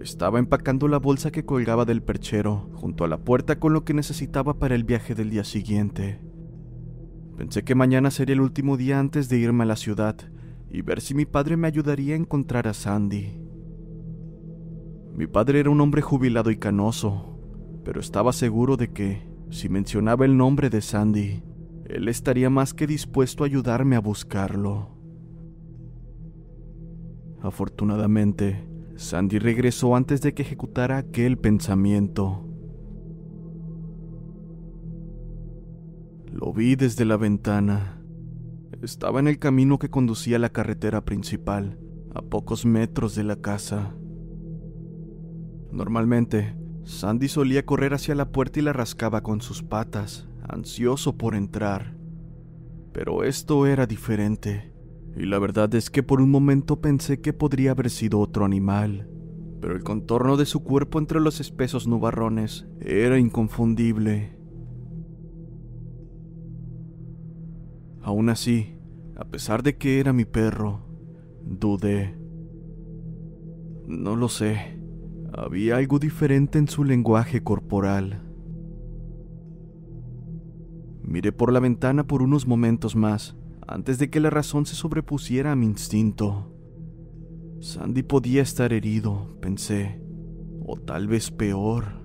Estaba 0.00 0.40
empacando 0.40 0.88
la 0.88 0.98
bolsa 0.98 1.30
que 1.30 1.44
colgaba 1.44 1.84
del 1.84 2.02
perchero 2.02 2.68
junto 2.74 3.04
a 3.04 3.08
la 3.08 3.18
puerta 3.18 3.60
con 3.60 3.72
lo 3.72 3.84
que 3.84 3.94
necesitaba 3.94 4.58
para 4.58 4.74
el 4.74 4.82
viaje 4.82 5.14
del 5.14 5.30
día 5.30 5.44
siguiente. 5.44 6.20
Pensé 7.36 7.62
que 7.62 7.76
mañana 7.76 8.10
sería 8.10 8.34
el 8.34 8.40
último 8.40 8.76
día 8.76 8.98
antes 8.98 9.28
de 9.28 9.38
irme 9.38 9.62
a 9.62 9.68
la 9.68 9.76
ciudad 9.76 10.16
y 10.68 10.82
ver 10.82 11.00
si 11.00 11.14
mi 11.14 11.26
padre 11.26 11.56
me 11.56 11.68
ayudaría 11.68 12.14
a 12.14 12.18
encontrar 12.18 12.66
a 12.66 12.74
Sandy. 12.74 13.40
Mi 15.14 15.28
padre 15.28 15.60
era 15.60 15.70
un 15.70 15.80
hombre 15.80 16.02
jubilado 16.02 16.50
y 16.50 16.56
canoso, 16.56 17.38
pero 17.84 18.00
estaba 18.00 18.32
seguro 18.32 18.76
de 18.76 18.92
que, 18.92 19.27
si 19.50 19.68
mencionaba 19.68 20.24
el 20.24 20.36
nombre 20.36 20.70
de 20.70 20.80
Sandy, 20.80 21.42
él 21.86 22.08
estaría 22.08 22.50
más 22.50 22.74
que 22.74 22.86
dispuesto 22.86 23.44
a 23.44 23.46
ayudarme 23.46 23.96
a 23.96 24.00
buscarlo. 24.00 24.90
Afortunadamente, 27.40 28.68
Sandy 28.96 29.38
regresó 29.38 29.96
antes 29.96 30.20
de 30.20 30.34
que 30.34 30.42
ejecutara 30.42 30.98
aquel 30.98 31.38
pensamiento. 31.38 32.44
Lo 36.32 36.52
vi 36.52 36.76
desde 36.76 37.04
la 37.04 37.16
ventana. 37.16 38.02
Estaba 38.82 39.20
en 39.20 39.28
el 39.28 39.38
camino 39.38 39.78
que 39.78 39.88
conducía 39.88 40.36
a 40.36 40.40
la 40.40 40.50
carretera 40.50 41.04
principal, 41.04 41.78
a 42.14 42.22
pocos 42.22 42.66
metros 42.66 43.14
de 43.14 43.24
la 43.24 43.36
casa. 43.36 43.94
Normalmente, 45.72 46.57
Sandy 46.88 47.28
solía 47.28 47.66
correr 47.66 47.92
hacia 47.92 48.14
la 48.14 48.32
puerta 48.32 48.60
y 48.60 48.62
la 48.62 48.72
rascaba 48.72 49.22
con 49.22 49.42
sus 49.42 49.62
patas, 49.62 50.26
ansioso 50.48 51.18
por 51.18 51.34
entrar. 51.34 51.94
Pero 52.94 53.24
esto 53.24 53.66
era 53.66 53.86
diferente 53.86 54.72
y 55.14 55.26
la 55.26 55.38
verdad 55.38 55.74
es 55.74 55.90
que 55.90 56.02
por 56.02 56.22
un 56.22 56.30
momento 56.30 56.80
pensé 56.80 57.20
que 57.20 57.34
podría 57.34 57.72
haber 57.72 57.90
sido 57.90 58.18
otro 58.20 58.46
animal, 58.46 59.06
pero 59.60 59.76
el 59.76 59.84
contorno 59.84 60.38
de 60.38 60.46
su 60.46 60.64
cuerpo 60.64 60.98
entre 60.98 61.20
los 61.20 61.40
espesos 61.40 61.86
nubarrones 61.86 62.66
era 62.80 63.18
inconfundible. 63.18 64.38
Aún 68.00 68.30
así, 68.30 68.78
a 69.14 69.26
pesar 69.26 69.62
de 69.62 69.76
que 69.76 70.00
era 70.00 70.14
mi 70.14 70.24
perro, 70.24 70.86
dudé. 71.44 72.16
No 73.86 74.16
lo 74.16 74.30
sé, 74.30 74.77
había 75.44 75.76
algo 75.76 75.98
diferente 75.98 76.58
en 76.58 76.68
su 76.68 76.84
lenguaje 76.84 77.42
corporal. 77.42 78.22
Miré 81.02 81.32
por 81.32 81.52
la 81.52 81.60
ventana 81.60 82.06
por 82.06 82.22
unos 82.22 82.46
momentos 82.46 82.96
más 82.96 83.36
antes 83.66 83.98
de 83.98 84.10
que 84.10 84.20
la 84.20 84.30
razón 84.30 84.66
se 84.66 84.74
sobrepusiera 84.74 85.52
a 85.52 85.56
mi 85.56 85.66
instinto. 85.66 86.52
Sandy 87.60 88.02
podía 88.02 88.42
estar 88.42 88.72
herido, 88.72 89.36
pensé, 89.40 90.02
o 90.64 90.76
tal 90.76 91.06
vez 91.06 91.30
peor. 91.30 92.02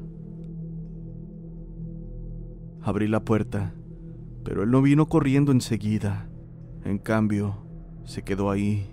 Abrí 2.81 3.07
la 3.07 3.23
puerta, 3.23 3.73
pero 4.43 4.63
él 4.63 4.71
no 4.71 4.81
vino 4.81 5.07
corriendo 5.07 5.51
enseguida. 5.51 6.29
En 6.83 6.97
cambio, 6.97 7.65
se 8.03 8.23
quedó 8.23 8.51
ahí, 8.51 8.89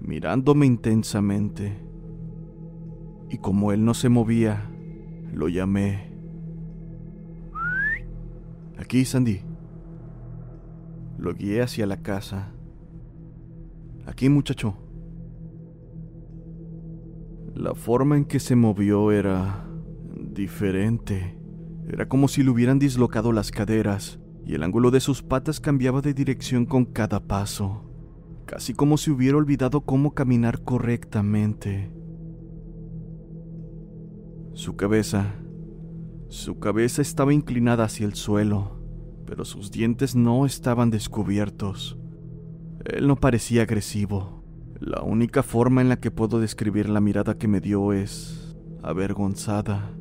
mirándome 0.00 0.66
intensamente. 0.66 1.91
Y 3.32 3.38
como 3.38 3.72
él 3.72 3.82
no 3.82 3.94
se 3.94 4.10
movía, 4.10 4.70
lo 5.32 5.48
llamé. 5.48 6.12
Aquí, 8.78 9.06
Sandy. 9.06 9.40
Lo 11.16 11.32
guié 11.32 11.62
hacia 11.62 11.86
la 11.86 12.02
casa. 12.02 12.52
Aquí, 14.04 14.28
muchacho. 14.28 14.76
La 17.54 17.74
forma 17.74 18.18
en 18.18 18.26
que 18.26 18.38
se 18.38 18.54
movió 18.54 19.12
era 19.12 19.66
diferente. 20.14 21.34
Era 21.88 22.10
como 22.10 22.28
si 22.28 22.42
le 22.42 22.50
hubieran 22.50 22.78
dislocado 22.78 23.32
las 23.32 23.50
caderas 23.50 24.20
y 24.44 24.56
el 24.56 24.62
ángulo 24.62 24.90
de 24.90 25.00
sus 25.00 25.22
patas 25.22 25.58
cambiaba 25.58 26.02
de 26.02 26.12
dirección 26.12 26.66
con 26.66 26.84
cada 26.84 27.18
paso, 27.20 27.90
casi 28.44 28.74
como 28.74 28.98
si 28.98 29.10
hubiera 29.10 29.38
olvidado 29.38 29.80
cómo 29.80 30.12
caminar 30.12 30.62
correctamente. 30.64 32.01
Su 34.54 34.76
cabeza, 34.76 35.34
su 36.28 36.58
cabeza 36.58 37.02
estaba 37.02 37.32
inclinada 37.32 37.84
hacia 37.84 38.06
el 38.06 38.14
suelo 38.14 38.82
pero 39.32 39.46
sus 39.46 39.70
dientes 39.70 40.14
no 40.14 40.44
estaban 40.44 40.90
descubiertos. 40.90 41.96
Él 42.84 43.06
no 43.06 43.16
parecía 43.16 43.62
agresivo. 43.62 44.44
La 44.78 45.00
única 45.00 45.42
forma 45.42 45.80
en 45.80 45.88
la 45.88 46.00
que 46.00 46.10
puedo 46.10 46.38
describir 46.38 46.90
la 46.90 47.00
mirada 47.00 47.38
que 47.38 47.48
me 47.48 47.62
dio 47.62 47.94
es 47.94 48.54
avergonzada, 48.82 49.96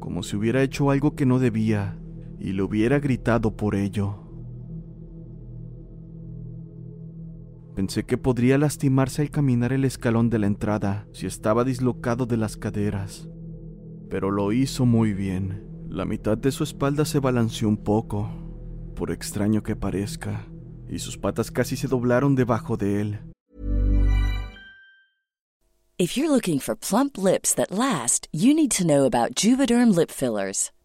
como 0.00 0.24
si 0.24 0.34
hubiera 0.34 0.64
hecho 0.64 0.90
algo 0.90 1.14
que 1.14 1.26
no 1.26 1.38
debía 1.38 1.96
y 2.40 2.52
le 2.52 2.62
hubiera 2.62 2.98
gritado 2.98 3.56
por 3.56 3.76
ello. 3.76 4.16
Pensé 7.76 8.04
que 8.04 8.18
podría 8.18 8.58
lastimarse 8.58 9.22
al 9.22 9.30
caminar 9.30 9.72
el 9.72 9.84
escalón 9.84 10.28
de 10.28 10.40
la 10.40 10.48
entrada 10.48 11.06
si 11.12 11.26
estaba 11.26 11.62
dislocado 11.62 12.26
de 12.26 12.36
las 12.36 12.56
caderas. 12.56 13.29
Pero 14.10 14.32
lo 14.32 14.52
hizo 14.52 14.84
muy 14.84 15.14
bien. 15.14 15.64
La 15.88 16.04
mitad 16.04 16.36
de 16.36 16.50
su 16.50 16.64
espalda 16.64 17.04
se 17.04 17.20
balanceó 17.20 17.68
un 17.68 17.76
poco, 17.76 18.28
por 18.96 19.12
extraño 19.12 19.62
que 19.62 19.76
parezca, 19.76 20.46
y 20.88 20.98
sus 20.98 21.16
patas 21.16 21.50
casi 21.50 21.76
se 21.76 21.86
doblaron 21.86 22.34
debajo 22.34 22.76
de 22.76 23.00
él. 23.00 23.20
If 25.96 26.16
you're 26.16 26.30
looking 26.30 26.58
for 26.58 26.74
plump 26.74 27.18
lips 27.18 27.54
that 27.54 27.70
last, 27.70 28.26
you 28.32 28.54
need 28.54 28.70
to 28.72 28.84
know 28.84 29.04
about 29.04 29.34
Juvederm 29.34 29.94
lip 29.94 30.10
fillers. 30.10 30.72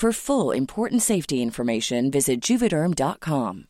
For 0.00 0.12
full 0.12 0.50
important 0.50 1.02
safety 1.02 1.42
information, 1.42 2.10
visit 2.10 2.40
juvederm.com. 2.40 3.66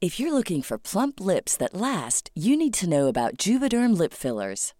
If 0.00 0.18
you're 0.18 0.32
looking 0.32 0.60
for 0.60 0.76
plump 0.76 1.20
lips 1.20 1.56
that 1.56 1.72
last, 1.72 2.32
you 2.34 2.56
need 2.56 2.74
to 2.80 2.88
know 2.88 3.06
about 3.06 3.36
Juvederm 3.36 3.96
lip 3.96 4.12
fillers. 4.12 4.74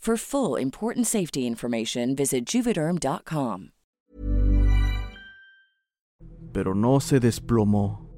For 0.00 0.16
full 0.16 0.58
important 0.58 1.06
safety 1.06 1.46
information, 1.46 2.16
visit 2.16 2.46
juvederm.com. 2.46 3.72
Pero 6.54 6.74
no 6.74 7.00
se 7.00 7.20
desplomó. 7.20 8.08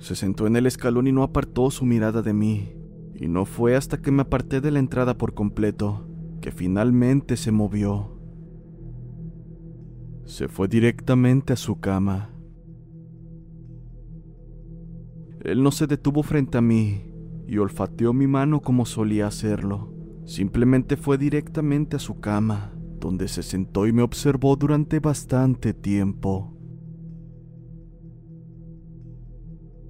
Se 0.00 0.16
sentó 0.16 0.48
en 0.48 0.56
el 0.56 0.66
escalón 0.66 1.06
y 1.06 1.12
no 1.12 1.22
apartó 1.22 1.70
su 1.70 1.84
mirada 1.84 2.22
de 2.22 2.32
mí. 2.32 2.74
Y 3.14 3.28
no 3.28 3.44
fue 3.44 3.76
hasta 3.76 4.02
que 4.02 4.10
me 4.10 4.22
aparté 4.22 4.60
de 4.60 4.72
la 4.72 4.80
entrada 4.80 5.16
por 5.16 5.32
completo 5.32 6.08
que 6.40 6.50
finalmente 6.50 7.36
se 7.36 7.52
movió. 7.52 8.18
Se 10.24 10.48
fue 10.48 10.66
directamente 10.66 11.52
a 11.52 11.56
su 11.56 11.78
cama. 11.78 12.34
Él 15.44 15.62
no 15.62 15.70
se 15.70 15.86
detuvo 15.86 16.24
frente 16.24 16.58
a 16.58 16.62
mí 16.62 17.04
y 17.46 17.58
olfateó 17.58 18.12
mi 18.12 18.26
mano 18.26 18.60
como 18.60 18.86
solía 18.86 19.28
hacerlo. 19.28 19.89
Simplemente 20.30 20.96
fue 20.96 21.18
directamente 21.18 21.96
a 21.96 21.98
su 21.98 22.20
cama, 22.20 22.72
donde 23.00 23.26
se 23.26 23.42
sentó 23.42 23.88
y 23.88 23.92
me 23.92 24.02
observó 24.02 24.54
durante 24.54 25.00
bastante 25.00 25.74
tiempo. 25.74 26.56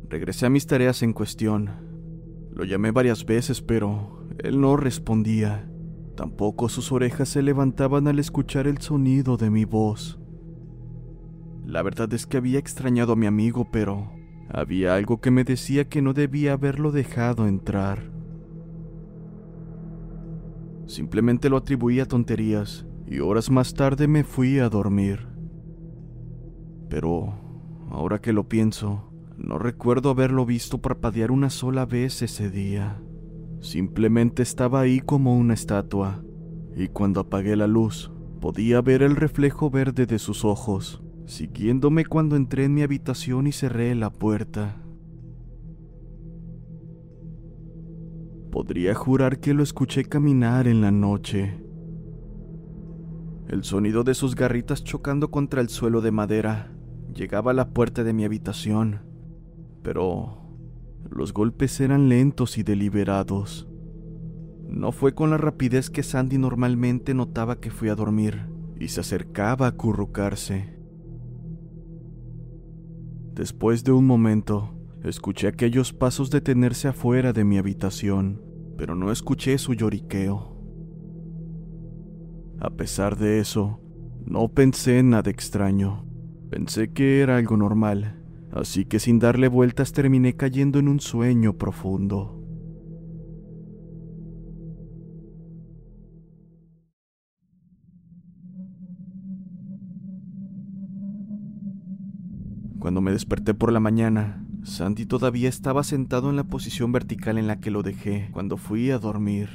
Regresé 0.09 0.47
a 0.47 0.49
mis 0.49 0.67
tareas 0.67 1.03
en 1.03 1.13
cuestión. 1.13 1.69
Lo 2.55 2.65
llamé 2.65 2.91
varias 2.91 3.27
veces, 3.27 3.61
pero 3.61 4.27
él 4.39 4.63
no 4.63 4.79
respondía. 4.79 5.71
Tampoco 6.17 6.71
sus 6.71 6.91
orejas 6.91 7.29
se 7.29 7.43
levantaban 7.43 8.09
al 8.09 8.19
escuchar 8.19 8.67
el 8.67 8.79
sonido 8.79 9.37
de 9.37 9.51
mi 9.51 9.67
voz. 9.67 10.19
La 11.67 11.83
verdad 11.83 12.11
es 12.15 12.27
que 12.27 12.39
había 12.39 12.59
extrañado 12.59 13.13
a 13.13 13.17
mi 13.17 13.27
amigo, 13.27 13.69
pero 13.71 14.11
había 14.49 14.95
algo 14.95 15.21
que 15.21 15.31
me 15.31 15.45
decía 15.45 15.91
que 15.91 16.01
no 16.01 16.15
debía 16.15 16.55
haberlo 16.55 16.93
dejado 16.93 17.47
entrar. 17.47 18.10
Simplemente 20.91 21.49
lo 21.51 21.59
atribuí 21.59 22.01
a 22.01 22.05
tonterías 22.05 22.85
y 23.07 23.21
horas 23.21 23.49
más 23.49 23.75
tarde 23.75 24.09
me 24.09 24.25
fui 24.25 24.59
a 24.59 24.69
dormir. 24.69 25.29
Pero, 26.89 27.33
ahora 27.91 28.21
que 28.21 28.33
lo 28.33 28.49
pienso, 28.49 29.13
no 29.37 29.61
recuerdo 29.61 30.11
haberlo 30.11 30.45
visto 30.45 30.79
parpadear 30.79 31.31
una 31.31 31.49
sola 31.49 31.87
vez 31.87 32.23
ese 32.23 32.51
día. 32.51 33.01
Simplemente 33.61 34.43
estaba 34.43 34.81
ahí 34.81 34.99
como 34.99 35.37
una 35.37 35.55
estatua, 35.55 36.25
y 36.75 36.89
cuando 36.89 37.21
apagué 37.21 37.55
la 37.55 37.69
luz, 37.69 38.11
podía 38.41 38.81
ver 38.81 39.05
el 39.05 39.15
reflejo 39.15 39.71
verde 39.71 40.07
de 40.07 40.19
sus 40.19 40.45
ojos, 40.45 41.05
siguiéndome 41.25 42.05
cuando 42.05 42.35
entré 42.35 42.65
en 42.65 42.75
mi 42.75 42.83
habitación 42.83 43.47
y 43.47 43.53
cerré 43.53 43.95
la 43.95 44.11
puerta. 44.11 44.80
Podría 48.51 48.95
jurar 48.95 49.39
que 49.39 49.55
lo 49.55 49.63
escuché 49.63 50.05
caminar 50.05 50.67
en 50.67 50.81
la 50.81 50.91
noche. 50.91 51.63
El 53.47 53.63
sonido 53.63 54.03
de 54.03 54.15
sus 54.15 54.35
garritas 54.35 54.83
chocando 54.83 55.31
contra 55.31 55.61
el 55.61 55.69
suelo 55.69 56.01
de 56.01 56.11
madera 56.11 56.73
llegaba 57.15 57.53
a 57.53 57.55
la 57.55 57.71
puerta 57.71 58.03
de 58.03 58.13
mi 58.13 58.25
habitación, 58.25 59.03
pero 59.83 60.57
los 61.09 61.33
golpes 61.33 61.81
eran 61.81 62.09
lentos 62.09 62.59
y 62.59 62.63
deliberados. 62.63 63.69
No 64.69 64.91
fue 64.93 65.15
con 65.15 65.31
la 65.31 65.37
rapidez 65.37 65.89
que 65.89 66.03
Sandy 66.03 66.39
normalmente 66.39 67.15
notaba 67.15 67.61
que 67.61 67.71
fui 67.71 67.89
a 67.89 67.95
dormir 67.95 68.47
y 68.81 68.89
se 68.89 69.01
acercaba 69.01 69.67
a 69.67 69.71
acurrucarse. 69.71 70.77
Después 73.35 73.85
de 73.85 73.93
un 73.93 74.07
momento, 74.07 74.75
escuché 75.09 75.49
aquellos 75.49 75.93
pasos 75.93 76.31
detenerse 76.31 76.89
afuera 76.89 77.33
de 77.33 77.45
mi 77.45 77.59
habitación, 77.59 78.43
pero 78.77 78.95
no 78.95 79.11
escuché 79.11 79.57
su 79.59 79.75
lloriqueo. 79.75 80.57
A 82.61 82.71
pesar 82.71 83.17
de 83.17 83.41
eso, 83.41 83.81
no 84.27 84.49
pensé 84.49 84.99
en 84.99 85.11
nada 85.11 85.31
extraño. 85.31 86.05
Pensé 86.51 86.93
que 86.93 87.21
era 87.21 87.39
algo 87.39 87.57
normal, 87.57 88.23
así 88.53 88.85
que 88.85 88.99
sin 88.99 89.19
darle 89.19 89.49
vueltas 89.49 89.93
terminé 89.93 90.37
cayendo 90.37 90.79
en 90.79 90.89
un 90.89 91.01
sueño 91.01 91.55
profundo. 91.57 92.37
Cuando 102.79 103.01
me 103.01 103.13
desperté 103.13 103.55
por 103.55 103.73
la 103.73 103.81
mañana, 103.81 104.43
Sandy 104.63 105.07
todavía 105.07 105.49
estaba 105.49 105.83
sentado 105.83 106.31
en 106.31 106.37
la 106.37 106.45
posición 106.45 106.93
vertical 106.93 107.39
en 107.39 107.47
la 107.47 107.61
que 107.61 107.71
lo 107.71 107.83
dejé 107.83 108.29
cuando 108.33 108.57
fui 108.57 108.91
a 108.91 108.99
dormir. 108.99 109.49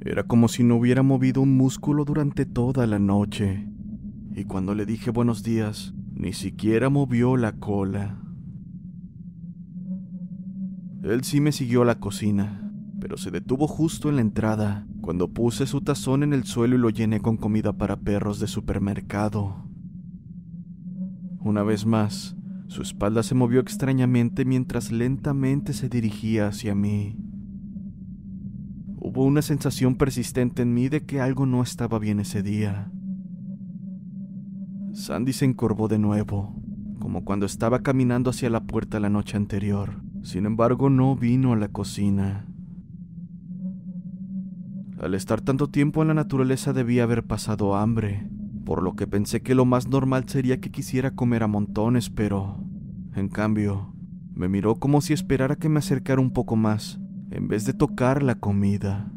Era 0.00 0.24
como 0.24 0.48
si 0.48 0.64
no 0.64 0.76
hubiera 0.76 1.02
movido 1.02 1.42
un 1.42 1.56
músculo 1.56 2.04
durante 2.04 2.46
toda 2.46 2.86
la 2.86 2.98
noche. 2.98 3.68
Y 4.34 4.44
cuando 4.44 4.74
le 4.74 4.86
dije 4.86 5.10
buenos 5.10 5.42
días, 5.42 5.92
ni 6.14 6.32
siquiera 6.32 6.88
movió 6.88 7.36
la 7.36 7.52
cola. 7.52 8.22
Él 11.02 11.24
sí 11.24 11.40
me 11.40 11.52
siguió 11.52 11.82
a 11.82 11.84
la 11.84 12.00
cocina, 12.00 12.72
pero 13.00 13.16
se 13.16 13.30
detuvo 13.30 13.66
justo 13.66 14.08
en 14.08 14.16
la 14.16 14.22
entrada, 14.22 14.86
cuando 15.00 15.32
puse 15.32 15.66
su 15.66 15.80
tazón 15.80 16.22
en 16.22 16.32
el 16.32 16.44
suelo 16.44 16.76
y 16.76 16.78
lo 16.78 16.90
llené 16.90 17.20
con 17.20 17.36
comida 17.36 17.72
para 17.72 17.96
perros 17.96 18.40
de 18.40 18.46
supermercado. 18.46 19.68
Una 21.40 21.62
vez 21.62 21.86
más, 21.86 22.37
su 22.68 22.82
espalda 22.82 23.22
se 23.22 23.34
movió 23.34 23.60
extrañamente 23.60 24.44
mientras 24.44 24.92
lentamente 24.92 25.72
se 25.72 25.88
dirigía 25.88 26.48
hacia 26.48 26.74
mí. 26.74 27.16
Hubo 28.98 29.24
una 29.24 29.40
sensación 29.40 29.96
persistente 29.96 30.62
en 30.62 30.74
mí 30.74 30.90
de 30.90 31.06
que 31.06 31.20
algo 31.20 31.46
no 31.46 31.62
estaba 31.62 31.98
bien 31.98 32.20
ese 32.20 32.42
día. 32.42 32.92
Sandy 34.92 35.32
se 35.32 35.46
encorvó 35.46 35.88
de 35.88 35.98
nuevo, 35.98 36.60
como 36.98 37.24
cuando 37.24 37.46
estaba 37.46 37.82
caminando 37.82 38.30
hacia 38.30 38.50
la 38.50 38.64
puerta 38.64 39.00
la 39.00 39.08
noche 39.08 39.38
anterior. 39.38 40.02
Sin 40.22 40.44
embargo, 40.44 40.90
no 40.90 41.16
vino 41.16 41.54
a 41.54 41.56
la 41.56 41.68
cocina. 41.68 42.44
Al 45.00 45.14
estar 45.14 45.40
tanto 45.40 45.68
tiempo 45.68 46.02
en 46.02 46.08
la 46.08 46.14
naturaleza 46.14 46.74
debía 46.74 47.04
haber 47.04 47.24
pasado 47.24 47.76
hambre, 47.76 48.28
por 48.68 48.82
lo 48.82 48.96
que 48.96 49.06
pensé 49.06 49.40
que 49.40 49.54
lo 49.54 49.64
más 49.64 49.88
normal 49.88 50.28
sería 50.28 50.60
que 50.60 50.70
quisiera 50.70 51.12
comer 51.12 51.42
a 51.42 51.46
montones, 51.46 52.10
pero, 52.10 52.62
en 53.14 53.30
cambio, 53.30 53.94
me 54.34 54.46
miró 54.50 54.74
como 54.74 55.00
si 55.00 55.14
esperara 55.14 55.56
que 55.56 55.70
me 55.70 55.78
acercara 55.78 56.20
un 56.20 56.34
poco 56.34 56.54
más, 56.54 57.00
en 57.30 57.48
vez 57.48 57.64
de 57.64 57.72
tocar 57.72 58.22
la 58.22 58.34
comida. 58.34 59.10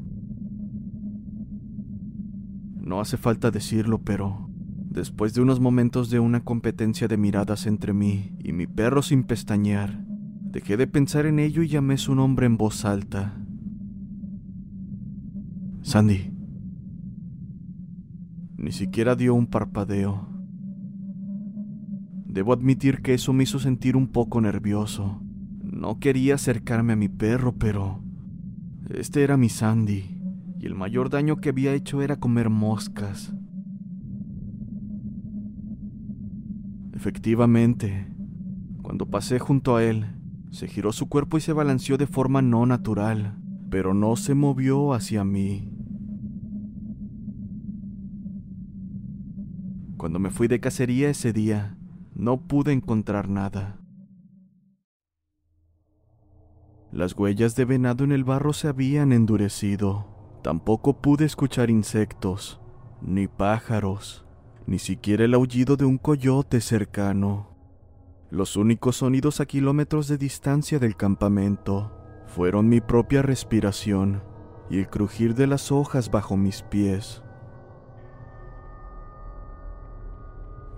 No 2.80 3.02
hace 3.02 3.18
falta 3.18 3.52
decirlo, 3.52 4.00
pero 4.00 4.50
después 4.90 5.34
de 5.34 5.42
unos 5.42 5.60
momentos 5.60 6.10
de 6.10 6.22
una 6.22 6.46
competencia 6.46 7.10
de 7.10 7.18
miradas 7.18 7.66
entre 7.66 7.92
mí 7.92 8.32
y 8.42 8.54
mi 8.54 8.68
perro 8.68 9.02
sin 9.02 9.24
pestañear, 9.24 10.06
Dejé 10.52 10.78
de 10.78 10.88
pensar 10.88 11.26
en 11.26 11.40
ello 11.40 11.62
y 11.62 11.68
llamé 11.68 11.98
su 11.98 12.16
nombre 12.16 12.46
en 12.46 12.56
voz 12.56 12.86
alta. 12.86 13.38
Sandy. 15.82 16.31
Ni 18.62 18.72
siquiera 18.72 19.16
dio 19.16 19.34
un 19.34 19.48
parpadeo. 19.48 20.28
Debo 22.28 22.54
admitir 22.54 23.02
que 23.02 23.16
eso 23.16 23.34
me 23.34 23.42
hizo 23.42 23.58
sentir 23.58 23.98
un 23.98 24.08
poco 24.08 24.40
nervioso. 24.40 25.20
No 25.64 25.98
quería 25.98 26.36
acercarme 26.36 26.94
a 26.94 26.96
mi 26.96 27.10
perro, 27.10 27.56
pero 27.58 28.04
este 28.92 29.24
era 29.24 29.36
mi 29.36 29.50
Sandy, 29.50 30.16
y 30.60 30.66
el 30.68 30.76
mayor 30.76 31.10
daño 31.10 31.38
que 31.38 31.50
había 31.50 31.74
hecho 31.74 32.04
era 32.04 32.20
comer 32.20 32.52
moscas. 32.52 33.34
Efectivamente, 36.94 38.14
cuando 38.84 39.08
pasé 39.08 39.40
junto 39.40 39.76
a 39.76 39.84
él, 39.84 40.06
se 40.52 40.68
giró 40.68 40.92
su 40.94 41.10
cuerpo 41.10 41.40
y 41.40 41.42
se 41.42 41.54
balanceó 41.54 41.98
de 41.98 42.06
forma 42.06 42.44
no 42.44 42.68
natural, 42.68 43.40
pero 43.72 43.96
no 43.96 44.16
se 44.18 44.36
movió 44.36 44.94
hacia 44.94 45.24
mí. 45.24 45.71
Cuando 50.02 50.18
me 50.18 50.32
fui 50.32 50.48
de 50.48 50.60
cacería 50.60 51.12
ese 51.12 51.32
día, 51.32 51.78
no 52.16 52.48
pude 52.48 52.72
encontrar 52.72 53.30
nada. 53.30 53.80
Las 56.92 57.16
huellas 57.16 57.56
de 57.56 57.66
venado 57.66 58.04
en 58.04 58.12
el 58.12 58.24
barro 58.24 58.52
se 58.52 58.68
habían 58.68 59.12
endurecido. 59.12 60.40
Tampoco 60.42 61.04
pude 61.04 61.26
escuchar 61.26 61.70
insectos, 61.70 62.60
ni 63.00 63.28
pájaros, 63.28 64.26
ni 64.66 64.80
siquiera 64.80 65.24
el 65.24 65.36
aullido 65.36 65.78
de 65.78 65.86
un 65.86 66.00
coyote 66.00 66.62
cercano. 66.62 67.56
Los 68.32 68.56
únicos 68.56 68.96
sonidos 68.96 69.40
a 69.40 69.46
kilómetros 69.46 70.08
de 70.08 70.18
distancia 70.18 70.80
del 70.80 70.96
campamento 70.96 71.96
fueron 72.26 72.70
mi 72.70 72.82
propia 72.82 73.22
respiración 73.22 74.24
y 74.68 74.80
el 74.80 74.90
crujir 74.90 75.36
de 75.36 75.46
las 75.46 75.72
hojas 75.72 76.10
bajo 76.10 76.38
mis 76.38 76.64
pies. 76.64 77.22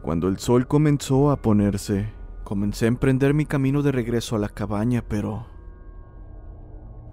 Cuando 0.03 0.27
el 0.27 0.37
sol 0.37 0.67
comenzó 0.67 1.31
a 1.31 1.37
ponerse, 1.37 2.11
comencé 2.43 2.85
a 2.85 2.89
emprender 2.89 3.33
mi 3.33 3.45
camino 3.45 3.81
de 3.81 3.93
regreso 3.93 4.35
a 4.35 4.39
la 4.39 4.49
cabaña, 4.49 5.01
pero... 5.07 5.47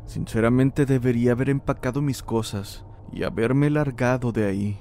Sinceramente 0.06 0.86
debería 0.86 1.32
haber 1.32 1.50
empacado 1.50 2.02
mis 2.02 2.20
cosas 2.20 2.84
y 3.12 3.22
haberme 3.22 3.70
largado 3.70 4.32
de 4.32 4.44
ahí. 4.44 4.80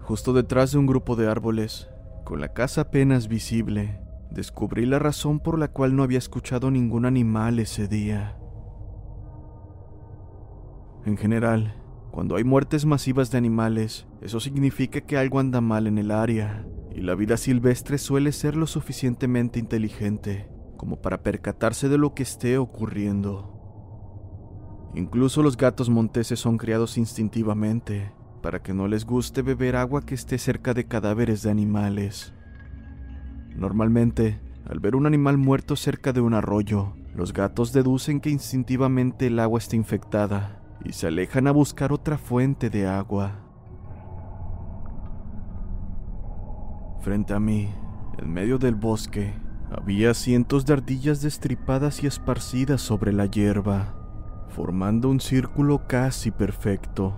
Justo 0.00 0.32
detrás 0.32 0.72
de 0.72 0.78
un 0.78 0.86
grupo 0.86 1.14
de 1.14 1.30
árboles 1.30 1.88
con 2.24 2.40
la 2.40 2.52
casa 2.52 2.80
apenas 2.80 3.28
visible, 3.28 4.00
descubrí 4.32 4.86
la 4.86 4.98
razón 4.98 5.38
por 5.38 5.56
la 5.56 5.68
cual 5.68 5.94
no 5.94 6.02
había 6.02 6.18
escuchado 6.18 6.72
ningún 6.72 7.06
animal 7.06 7.60
ese 7.60 7.86
día. 7.86 8.36
En 11.04 11.16
general, 11.16 11.76
cuando 12.16 12.36
hay 12.36 12.44
muertes 12.44 12.86
masivas 12.86 13.30
de 13.30 13.36
animales, 13.36 14.06
eso 14.22 14.40
significa 14.40 15.02
que 15.02 15.18
algo 15.18 15.38
anda 15.38 15.60
mal 15.60 15.86
en 15.86 15.98
el 15.98 16.10
área, 16.10 16.66
y 16.94 17.02
la 17.02 17.14
vida 17.14 17.36
silvestre 17.36 17.98
suele 17.98 18.32
ser 18.32 18.56
lo 18.56 18.66
suficientemente 18.66 19.58
inteligente 19.58 20.48
como 20.78 21.02
para 21.02 21.22
percatarse 21.22 21.90
de 21.90 21.98
lo 21.98 22.14
que 22.14 22.22
esté 22.22 22.56
ocurriendo. 22.56 23.52
Incluso 24.94 25.42
los 25.42 25.58
gatos 25.58 25.90
monteses 25.90 26.40
son 26.40 26.56
criados 26.56 26.96
instintivamente, 26.96 28.14
para 28.40 28.62
que 28.62 28.72
no 28.72 28.88
les 28.88 29.04
guste 29.04 29.42
beber 29.42 29.76
agua 29.76 30.00
que 30.00 30.14
esté 30.14 30.38
cerca 30.38 30.72
de 30.72 30.86
cadáveres 30.86 31.42
de 31.42 31.50
animales. 31.50 32.32
Normalmente, 33.54 34.40
al 34.66 34.80
ver 34.80 34.96
un 34.96 35.04
animal 35.04 35.36
muerto 35.36 35.76
cerca 35.76 36.14
de 36.14 36.22
un 36.22 36.32
arroyo, 36.32 36.94
los 37.14 37.34
gatos 37.34 37.74
deducen 37.74 38.22
que 38.22 38.30
instintivamente 38.30 39.26
el 39.26 39.38
agua 39.38 39.58
está 39.58 39.76
infectada 39.76 40.62
y 40.86 40.92
se 40.92 41.08
alejan 41.08 41.48
a 41.48 41.50
buscar 41.50 41.92
otra 41.92 42.16
fuente 42.16 42.70
de 42.70 42.86
agua. 42.86 43.32
Frente 47.00 47.34
a 47.34 47.40
mí, 47.40 47.68
en 48.18 48.32
medio 48.32 48.58
del 48.58 48.76
bosque, 48.76 49.34
había 49.70 50.14
cientos 50.14 50.64
de 50.64 50.74
ardillas 50.74 51.22
destripadas 51.22 52.04
y 52.04 52.06
esparcidas 52.06 52.80
sobre 52.82 53.12
la 53.12 53.26
hierba, 53.26 53.96
formando 54.48 55.08
un 55.08 55.18
círculo 55.18 55.88
casi 55.88 56.30
perfecto. 56.30 57.16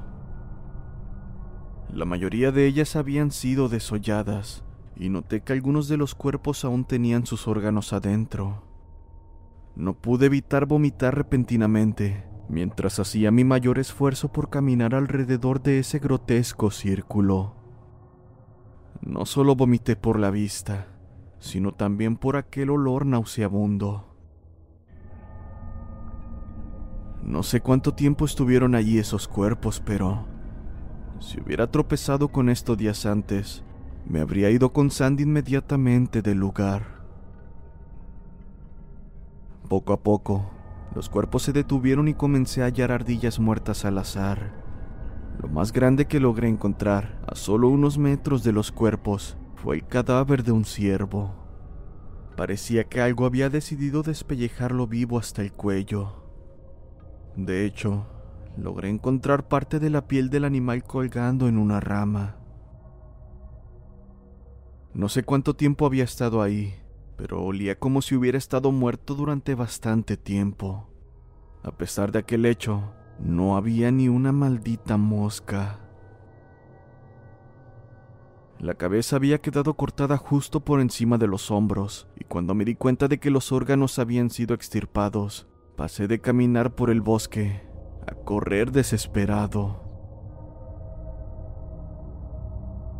La 1.93 2.07
mayoría 2.07 2.53
de 2.53 2.67
ellas 2.67 2.97
habían 2.97 3.31
sido 3.31 3.69
desolladas, 3.69 4.65
y 4.97 5.11
noté 5.11 5.43
que 5.43 5.53
algunos 5.53 5.89
de 5.89 5.99
los 5.99 6.15
cuerpos 6.15 6.65
aún 6.65 6.87
tenían 6.87 7.27
sus 7.27 7.47
órganos 7.47 7.93
adentro. 7.93 8.63
No 9.77 9.93
pude 9.93 10.27
evitar 10.27 10.65
vomitar 10.65 11.15
repentinamente, 11.15 12.28
mientras 12.49 12.99
hacía 12.99 13.31
mi 13.31 13.45
mayor 13.45 13.79
esfuerzo 13.79 14.33
por 14.33 14.49
caminar 14.51 14.95
alrededor 14.95 15.63
de 15.63 15.79
ese 15.79 15.99
grotesco 15.99 16.71
círculo. 16.71 17.55
No 19.01 19.27
solo 19.27 19.55
vomité 19.55 19.97
por 19.97 20.19
la 20.19 20.31
vista, 20.31 20.89
sino 21.39 21.73
también 21.73 22.17
por 22.17 22.37
aquel 22.37 22.71
olor 22.71 23.07
nauseabundo. 23.07 24.07
No 27.23 27.43
sé 27.43 27.61
cuánto 27.61 27.95
tiempo 27.95 28.25
estuvieron 28.25 28.75
allí 28.75 28.99
esos 28.99 29.29
cuerpos, 29.29 29.83
pero 29.85 30.27
si 31.21 31.41
hubiera 31.41 31.71
tropezado 31.71 32.29
con 32.29 32.49
esto 32.49 32.75
días 32.75 33.05
antes, 33.05 33.63
me 34.09 34.21
habría 34.21 34.51
ido 34.51 34.73
con 34.73 34.91
Sandy 34.91 35.25
inmediatamente 35.25 36.23
del 36.23 36.39
lugar. 36.39 36.99
Poco 39.69 39.93
a 39.93 40.01
poco, 40.01 40.51
los 40.95 41.09
cuerpos 41.09 41.43
se 41.43 41.53
detuvieron 41.53 42.09
y 42.09 42.15
comencé 42.15 42.63
a 42.63 42.67
hallar 42.67 42.93
ardillas 42.93 43.39
muertas 43.39 43.85
al 43.85 43.99
azar. 43.99 44.53
Lo 45.41 45.49
más 45.49 45.73
grande 45.73 46.07
que 46.07 46.19
logré 46.19 46.49
encontrar, 46.49 47.21
a 47.27 47.35
solo 47.35 47.69
unos 47.69 47.99
metros 47.99 48.43
de 48.43 48.53
los 48.53 48.73
cuerpos, 48.73 49.37
fue 49.55 49.77
el 49.77 49.87
cadáver 49.87 50.43
de 50.43 50.53
un 50.53 50.65
ciervo. 50.65 51.35
Parecía 52.37 52.85
que 52.85 53.01
algo 53.01 53.27
había 53.27 53.51
decidido 53.51 54.03
despellejarlo 54.03 54.87
vivo 54.87 55.19
hasta 55.19 55.43
el 55.43 55.53
cuello. 55.53 56.25
De 57.37 57.65
hecho, 57.65 58.07
logré 58.57 58.89
encontrar 58.89 59.49
parte 59.49 59.79
de 59.79 59.91
la 59.91 60.09
piel 60.09 60.31
del 60.31 60.45
animal 60.45 60.83
colgando 60.83 61.49
en 61.49 61.59
una 61.59 61.81
rama. 61.81 62.37
No 64.95 65.09
sé 65.09 65.23
cuánto 65.23 65.55
tiempo 65.55 65.87
había 65.87 66.05
estado 66.05 66.43
ahí, 66.43 66.75
pero 67.19 67.43
olía 67.43 67.77
como 67.77 68.01
si 68.01 68.15
hubiera 68.15 68.39
estado 68.39 68.71
muerto 68.71 69.17
durante 69.17 69.57
bastante 69.57 70.17
tiempo. 70.17 70.89
A 71.65 71.73
pesar 71.73 72.13
de 72.13 72.21
aquel 72.21 72.47
hecho, 72.47 72.95
no 73.19 73.57
había 73.57 73.91
ni 73.91 74.09
una 74.09 74.31
maldita 74.31 74.97
mosca. 74.97 75.81
La 78.61 78.75
cabeza 78.75 79.17
había 79.17 79.39
quedado 79.39 79.75
cortada 79.75 80.17
justo 80.17 80.61
por 80.61 80.81
encima 80.81 81.19
de 81.19 81.27
los 81.27 81.51
hombros, 81.51 82.09
y 82.17 82.23
cuando 82.25 82.55
me 82.55 82.65
di 82.65 82.77
cuenta 82.77 83.09
de 83.09 83.19
que 83.19 83.31
los 83.31 83.51
órganos 83.51 83.99
habían 83.99 84.31
sido 84.31 84.55
extirpados, 84.55 85.49
pasé 85.77 86.07
de 86.07 86.21
caminar 86.21 86.77
por 86.77 86.89
el 86.89 87.01
bosque 87.01 87.63
a 88.07 88.15
correr 88.15 88.71
desesperado. 88.71 89.83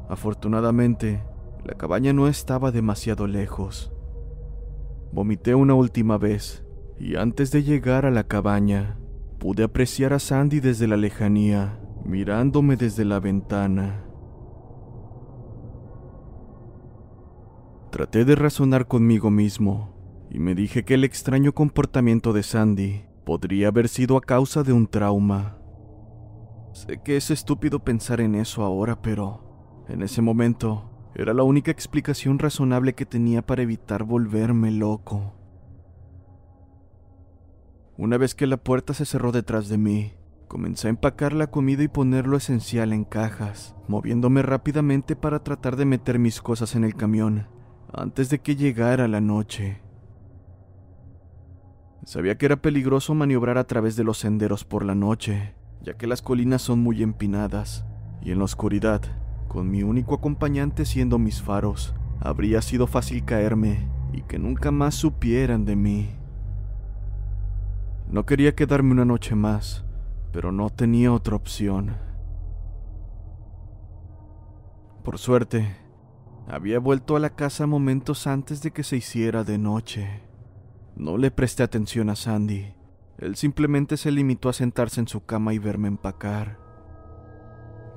Afortunadamente, 0.09 1.23
la 1.65 1.75
cabaña 1.75 2.13
no 2.13 2.27
estaba 2.27 2.73
demasiado 2.73 3.29
lejos. 3.29 3.93
Vomité 5.13 5.55
una 5.55 5.75
última 5.75 6.19
vez 6.19 6.65
y 6.99 7.17
antes 7.17 7.51
de 7.51 7.63
llegar 7.63 8.05
a 8.07 8.11
la 8.11 8.25
cabaña, 8.25 8.99
pude 9.39 9.63
apreciar 9.63 10.13
a 10.13 10.19
Sandy 10.19 10.61
desde 10.61 10.87
la 10.87 10.97
lejanía, 10.97 11.81
mirándome 12.05 12.77
desde 12.77 13.05
la 13.05 13.21
ventana. 13.21 14.05
Traté 17.91 18.25
de 18.25 18.35
razonar 18.35 18.87
conmigo 18.87 19.31
mismo 19.31 19.95
y 20.31 20.41
me 20.41 20.55
dije 20.55 20.85
que 20.85 20.95
el 20.95 21.05
extraño 21.05 21.53
comportamiento 21.53 22.33
de 22.33 22.43
Sandy 22.43 23.05
podría 23.25 23.69
haber 23.69 23.89
sido 23.89 24.17
a 24.17 24.21
causa 24.21 24.63
de 24.63 24.73
un 24.73 24.87
trauma. 24.87 25.59
Sé 26.73 27.01
que 27.03 27.17
es 27.17 27.31
estúpido 27.31 27.81
pensar 27.81 28.21
en 28.21 28.35
eso 28.35 28.63
ahora, 28.63 29.01
pero 29.01 29.85
en 29.89 30.03
ese 30.03 30.21
momento 30.21 30.88
era 31.15 31.35
la 31.35 31.43
única 31.43 31.71
explicación 31.71 32.39
razonable 32.39 32.95
que 32.95 33.07
tenía 33.07 33.43
para 33.43 33.63
evitar 33.63 34.05
volverme 34.05 34.71
loco. 34.71 35.35
Una 37.97 38.17
vez 38.17 38.35
que 38.35 38.47
la 38.47 38.57
puerta 38.57 38.95
se 38.95 39.05
cerró 39.05 39.33
detrás 39.33 39.69
de 39.69 39.79
mí, 39.79 40.13
comencé 40.47 40.87
a 40.87 40.91
empacar 40.91 41.33
la 41.33 41.49
comida 41.49 41.83
y 41.83 41.89
poner 41.89 42.27
lo 42.27 42.37
esencial 42.37 42.93
en 42.93 43.05
cajas, 43.05 43.75
moviéndome 43.89 44.43
rápidamente 44.43 45.17
para 45.17 45.43
tratar 45.43 45.77
de 45.77 45.85
meter 45.85 46.19
mis 46.19 46.41
cosas 46.41 46.75
en 46.77 46.85
el 46.85 46.95
camión 46.95 47.49
antes 47.93 48.31
de 48.31 48.41
que 48.41 48.57
llegara 48.57 49.09
la 49.09 49.21
noche. 49.21 49.81
Sabía 52.05 52.39
que 52.39 52.47
era 52.47 52.57
peligroso 52.57 53.15
maniobrar 53.15 53.59
a 53.59 53.67
través 53.67 53.97
de 53.97 54.05
los 54.05 54.19
senderos 54.19 54.65
por 54.65 54.85
la 54.85 54.95
noche, 54.95 55.55
ya 55.83 55.95
que 55.95 56.07
las 56.07 56.23
colinas 56.23 56.63
son 56.63 56.81
muy 56.81 57.03
empinadas, 57.03 57.85
y 58.23 58.31
en 58.31 58.39
la 58.39 58.45
oscuridad, 58.45 59.03
con 59.49 59.71
mi 59.71 59.83
único 59.83 60.15
acompañante 60.15 60.85
siendo 60.85 61.19
mis 61.19 61.43
faros, 61.43 61.95
habría 62.21 62.63
sido 62.63 62.87
fácil 62.87 63.25
caerme 63.25 63.89
y 64.13 64.23
que 64.23 64.39
nunca 64.39 64.71
más 64.71 64.95
supieran 64.95 65.65
de 65.65 65.77
mí. 65.77 66.11
No 68.11 68.25
quería 68.25 68.55
quedarme 68.55 68.93
una 68.93 69.05
noche 69.05 69.35
más, 69.35 69.85
pero 70.33 70.53
no 70.53 70.71
tenía 70.71 71.13
otra 71.13 71.37
opción. 71.37 71.97
Por 75.03 75.19
suerte, 75.19 75.77
había 76.47 76.79
vuelto 76.79 77.17
a 77.17 77.21
la 77.21 77.31
casa 77.31 77.67
momentos 77.67 78.27
antes 78.27 78.63
de 78.63 78.71
que 78.71 78.83
se 78.83 78.97
hiciera 78.97 79.45
de 79.45 79.59
noche. 79.59 80.23
No 80.97 81.17
le 81.17 81.31
presté 81.31 81.63
atención 81.63 82.11
a 82.11 82.17
Sandy. 82.17 82.75
Él 83.19 83.37
simplemente 83.37 83.97
se 83.97 84.11
limitó 84.11 84.49
a 84.49 84.53
sentarse 84.53 85.01
en 85.01 85.09
su 85.09 85.25
cama 85.25 85.53
y 85.55 85.59
verme 85.59 85.89
empacar. 85.89 86.68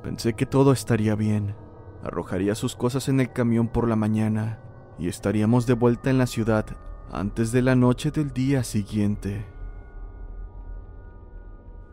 Pensé 0.03 0.33
que 0.33 0.45
todo 0.45 0.71
estaría 0.71 1.15
bien. 1.15 1.55
Arrojaría 2.03 2.55
sus 2.55 2.75
cosas 2.75 3.09
en 3.09 3.19
el 3.19 3.31
camión 3.31 3.67
por 3.67 3.87
la 3.87 3.95
mañana 3.95 4.59
y 4.97 5.07
estaríamos 5.07 5.67
de 5.67 5.73
vuelta 5.73 6.09
en 6.09 6.17
la 6.17 6.27
ciudad 6.27 6.65
antes 7.11 7.51
de 7.51 7.61
la 7.61 7.75
noche 7.75 8.11
del 8.11 8.31
día 8.31 8.63
siguiente. 8.63 9.45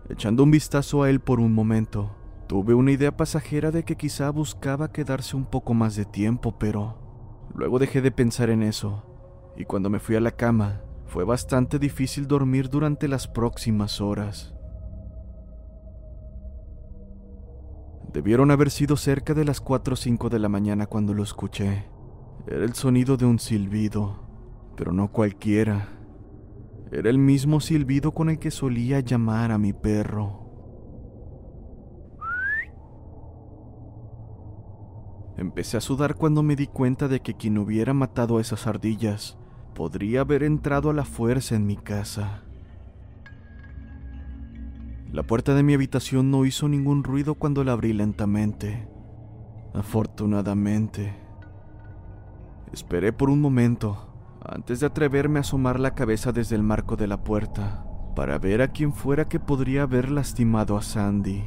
Echando 0.08 0.42
un 0.42 0.50
vistazo 0.50 1.02
a 1.02 1.10
él 1.10 1.20
por 1.20 1.38
un 1.40 1.52
momento, 1.52 2.18
Tuve 2.48 2.72
una 2.72 2.92
idea 2.92 3.14
pasajera 3.14 3.70
de 3.70 3.84
que 3.84 3.96
quizá 3.96 4.30
buscaba 4.30 4.90
quedarse 4.90 5.36
un 5.36 5.44
poco 5.44 5.74
más 5.74 5.96
de 5.96 6.06
tiempo, 6.06 6.58
pero 6.58 6.96
luego 7.54 7.78
dejé 7.78 8.00
de 8.00 8.10
pensar 8.10 8.48
en 8.48 8.62
eso, 8.62 9.04
y 9.54 9.66
cuando 9.66 9.90
me 9.90 9.98
fui 9.98 10.16
a 10.16 10.20
la 10.20 10.30
cama, 10.30 10.80
fue 11.04 11.24
bastante 11.24 11.78
difícil 11.78 12.26
dormir 12.26 12.70
durante 12.70 13.06
las 13.06 13.28
próximas 13.28 14.00
horas. 14.00 14.54
Debieron 18.12 18.50
haber 18.50 18.70
sido 18.70 18.96
cerca 18.96 19.34
de 19.34 19.44
las 19.44 19.60
4 19.60 19.92
o 19.92 19.96
5 19.96 20.30
de 20.30 20.38
la 20.38 20.48
mañana 20.48 20.86
cuando 20.86 21.12
lo 21.12 21.22
escuché. 21.22 21.84
Era 22.46 22.64
el 22.64 22.74
sonido 22.74 23.16
de 23.18 23.26
un 23.26 23.38
silbido, 23.38 24.22
pero 24.76 24.92
no 24.92 25.12
cualquiera. 25.12 25.88
Era 26.90 27.10
el 27.10 27.18
mismo 27.18 27.60
silbido 27.60 28.12
con 28.12 28.30
el 28.30 28.38
que 28.38 28.50
solía 28.50 29.00
llamar 29.00 29.52
a 29.52 29.58
mi 29.58 29.74
perro. 29.74 30.46
Empecé 35.36 35.76
a 35.76 35.80
sudar 35.80 36.16
cuando 36.16 36.42
me 36.42 36.56
di 36.56 36.66
cuenta 36.66 37.06
de 37.06 37.20
que 37.20 37.34
quien 37.34 37.58
hubiera 37.58 37.92
matado 37.92 38.38
a 38.38 38.40
esas 38.40 38.66
ardillas 38.66 39.38
podría 39.74 40.22
haber 40.22 40.42
entrado 40.42 40.90
a 40.90 40.94
la 40.94 41.04
fuerza 41.04 41.54
en 41.54 41.66
mi 41.66 41.76
casa. 41.76 42.47
La 45.10 45.22
puerta 45.22 45.54
de 45.54 45.62
mi 45.62 45.72
habitación 45.72 46.30
no 46.30 46.44
hizo 46.44 46.68
ningún 46.68 47.02
ruido 47.02 47.34
cuando 47.34 47.64
la 47.64 47.72
abrí 47.72 47.94
lentamente. 47.94 48.86
Afortunadamente. 49.72 51.14
Esperé 52.72 53.14
por 53.14 53.30
un 53.30 53.40
momento 53.40 54.08
antes 54.44 54.80
de 54.80 54.86
atreverme 54.86 55.38
a 55.38 55.40
asomar 55.40 55.80
la 55.80 55.94
cabeza 55.94 56.30
desde 56.32 56.56
el 56.56 56.62
marco 56.62 56.96
de 56.96 57.06
la 57.06 57.24
puerta 57.24 57.86
para 58.14 58.38
ver 58.38 58.60
a 58.60 58.68
quién 58.68 58.92
fuera 58.92 59.28
que 59.28 59.40
podría 59.40 59.82
haber 59.82 60.10
lastimado 60.10 60.76
a 60.76 60.82
Sandy. 60.82 61.44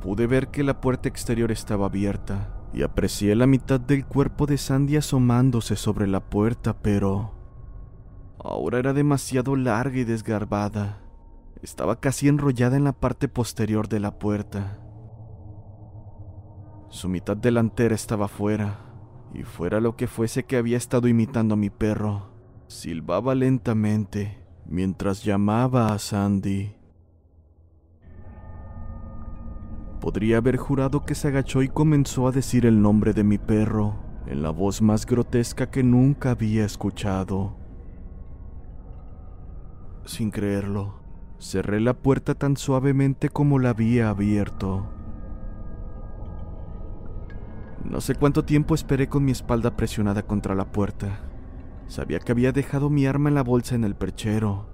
Pude 0.00 0.26
ver 0.26 0.48
que 0.48 0.64
la 0.64 0.80
puerta 0.80 1.10
exterior 1.10 1.52
estaba 1.52 1.86
abierta 1.86 2.54
y 2.72 2.82
aprecié 2.82 3.34
la 3.34 3.46
mitad 3.46 3.78
del 3.78 4.06
cuerpo 4.06 4.46
de 4.46 4.56
Sandy 4.56 4.96
asomándose 4.96 5.76
sobre 5.76 6.06
la 6.06 6.20
puerta, 6.20 6.80
pero 6.80 7.39
ahora 8.42 8.78
era 8.78 8.92
demasiado 8.92 9.56
larga 9.56 9.98
y 9.98 10.04
desgarbada. 10.04 11.00
Estaba 11.62 12.00
casi 12.00 12.28
enrollada 12.28 12.76
en 12.76 12.84
la 12.84 12.92
parte 12.92 13.28
posterior 13.28 13.88
de 13.88 14.00
la 14.00 14.18
puerta. 14.18 14.78
Su 16.88 17.08
mitad 17.08 17.36
delantera 17.36 17.94
estaba 17.94 18.28
fuera, 18.28 18.78
y 19.34 19.42
fuera 19.42 19.80
lo 19.80 19.94
que 19.96 20.06
fuese 20.06 20.44
que 20.44 20.56
había 20.56 20.76
estado 20.76 21.06
imitando 21.06 21.54
a 21.54 21.56
mi 21.56 21.70
perro, 21.70 22.30
silbaba 22.66 23.34
lentamente 23.34 24.44
mientras 24.66 25.22
llamaba 25.22 25.92
a 25.92 25.98
Sandy. 25.98 26.76
Podría 30.00 30.38
haber 30.38 30.56
jurado 30.56 31.04
que 31.04 31.14
se 31.14 31.28
agachó 31.28 31.62
y 31.62 31.68
comenzó 31.68 32.26
a 32.26 32.32
decir 32.32 32.64
el 32.64 32.80
nombre 32.80 33.12
de 33.12 33.22
mi 33.22 33.36
perro, 33.36 33.96
en 34.26 34.42
la 34.42 34.50
voz 34.50 34.80
más 34.80 35.04
grotesca 35.04 35.70
que 35.70 35.82
nunca 35.82 36.30
había 36.30 36.64
escuchado. 36.64 37.59
Sin 40.10 40.32
creerlo, 40.32 40.94
cerré 41.38 41.78
la 41.78 41.94
puerta 41.94 42.34
tan 42.34 42.56
suavemente 42.56 43.28
como 43.28 43.60
la 43.60 43.70
había 43.70 44.08
abierto. 44.08 44.88
No 47.84 48.00
sé 48.00 48.16
cuánto 48.16 48.44
tiempo 48.44 48.74
esperé 48.74 49.08
con 49.08 49.24
mi 49.24 49.30
espalda 49.30 49.76
presionada 49.76 50.24
contra 50.24 50.56
la 50.56 50.72
puerta. 50.72 51.20
Sabía 51.86 52.18
que 52.18 52.32
había 52.32 52.50
dejado 52.50 52.90
mi 52.90 53.06
arma 53.06 53.28
en 53.28 53.36
la 53.36 53.44
bolsa 53.44 53.76
en 53.76 53.84
el 53.84 53.94
perchero. 53.94 54.66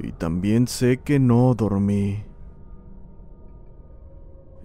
Y 0.00 0.12
también 0.12 0.68
sé 0.68 0.98
que 0.98 1.18
no 1.18 1.54
dormí. 1.54 2.22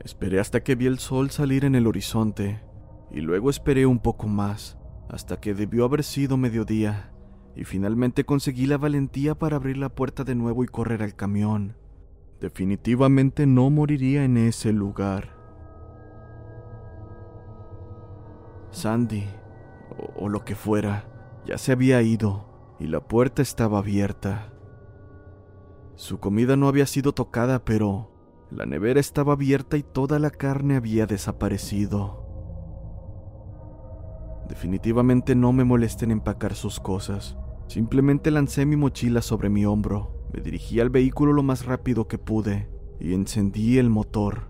Esperé 0.03 0.41
hasta 0.41 0.63
que 0.63 0.75
vi 0.75 0.87
el 0.87 0.99
sol 0.99 1.29
salir 1.29 1.63
en 1.63 1.75
el 1.75 1.87
horizonte, 1.87 2.61
y 3.09 3.21
luego 3.21 3.49
esperé 3.49 3.85
un 3.85 3.99
poco 3.99 4.27
más, 4.27 4.77
hasta 5.07 5.39
que 5.39 5.53
debió 5.53 5.85
haber 5.85 6.03
sido 6.03 6.35
mediodía, 6.35 7.13
y 7.59 7.65
finalmente 7.65 8.23
conseguí 8.23 8.67
la 8.67 8.77
valentía 8.77 9.35
para 9.35 9.57
abrir 9.57 9.75
la 9.75 9.89
puerta 9.89 10.23
de 10.23 10.33
nuevo 10.33 10.63
y 10.63 10.67
correr 10.67 11.03
al 11.03 11.13
camión. 11.13 11.75
Definitivamente 12.39 13.45
no 13.45 13.69
moriría 13.69 14.23
en 14.23 14.37
ese 14.37 14.71
lugar. 14.71 15.35
Sandy, 18.71 19.25
o, 20.15 20.29
lo 20.29 20.45
que 20.45 20.55
fuera, 20.55 21.09
ya 21.45 21.57
se 21.57 21.73
había 21.73 22.01
ido, 22.01 22.77
y 22.79 22.87
la 22.87 23.01
puerta 23.01 23.41
estaba 23.41 23.79
abierta. 23.79 24.53
Su 25.95 26.21
comida 26.21 26.55
no 26.55 26.69
había 26.69 26.85
sido 26.85 27.11
tocada, 27.11 27.65
pero 27.65 28.09
la 28.51 28.65
nevera 28.67 29.01
estaba 29.01 29.33
abierta 29.33 29.75
y 29.75 29.83
toda 29.83 30.17
la 30.17 30.29
carne 30.29 30.77
había 30.77 31.07
desaparecido. 31.07 32.25
Definitivamente 34.47 35.35
no 35.35 35.51
me 35.51 35.65
molesté 35.65 36.05
en 36.05 36.11
empacar 36.11 36.55
sus 36.55 36.79
cosas. 36.79 37.35
Simplemente 37.69 38.31
lancé 38.31 38.65
mi 38.65 38.75
mochila 38.75 39.21
sobre 39.21 39.47
mi 39.47 39.63
hombro, 39.63 40.25
me 40.33 40.41
dirigí 40.41 40.79
al 40.79 40.89
vehículo 40.89 41.33
lo 41.33 41.43
más 41.43 41.65
rápido 41.65 42.07
que 42.07 42.17
pude 42.17 42.67
y 42.99 43.13
encendí 43.13 43.77
el 43.77 43.91
motor. 43.91 44.49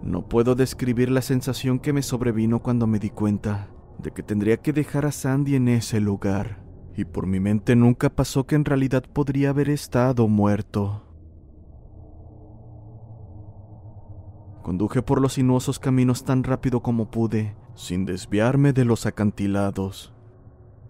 No 0.00 0.28
puedo 0.28 0.54
describir 0.54 1.10
la 1.10 1.22
sensación 1.22 1.80
que 1.80 1.92
me 1.92 2.02
sobrevino 2.02 2.62
cuando 2.62 2.86
me 2.86 3.00
di 3.00 3.10
cuenta 3.10 3.68
de 3.98 4.12
que 4.12 4.22
tendría 4.22 4.58
que 4.58 4.72
dejar 4.72 5.04
a 5.04 5.10
Sandy 5.10 5.56
en 5.56 5.66
ese 5.66 5.98
lugar 6.00 6.62
y 6.96 7.04
por 7.04 7.26
mi 7.26 7.40
mente 7.40 7.74
nunca 7.74 8.10
pasó 8.10 8.46
que 8.46 8.54
en 8.54 8.64
realidad 8.64 9.02
podría 9.12 9.50
haber 9.50 9.70
estado 9.70 10.28
muerto. 10.28 11.02
Conduje 14.62 15.02
por 15.02 15.20
los 15.20 15.32
sinuosos 15.32 15.80
caminos 15.80 16.24
tan 16.24 16.44
rápido 16.44 16.80
como 16.80 17.10
pude, 17.10 17.56
sin 17.78 18.04
desviarme 18.04 18.72
de 18.72 18.84
los 18.84 19.06
acantilados. 19.06 20.12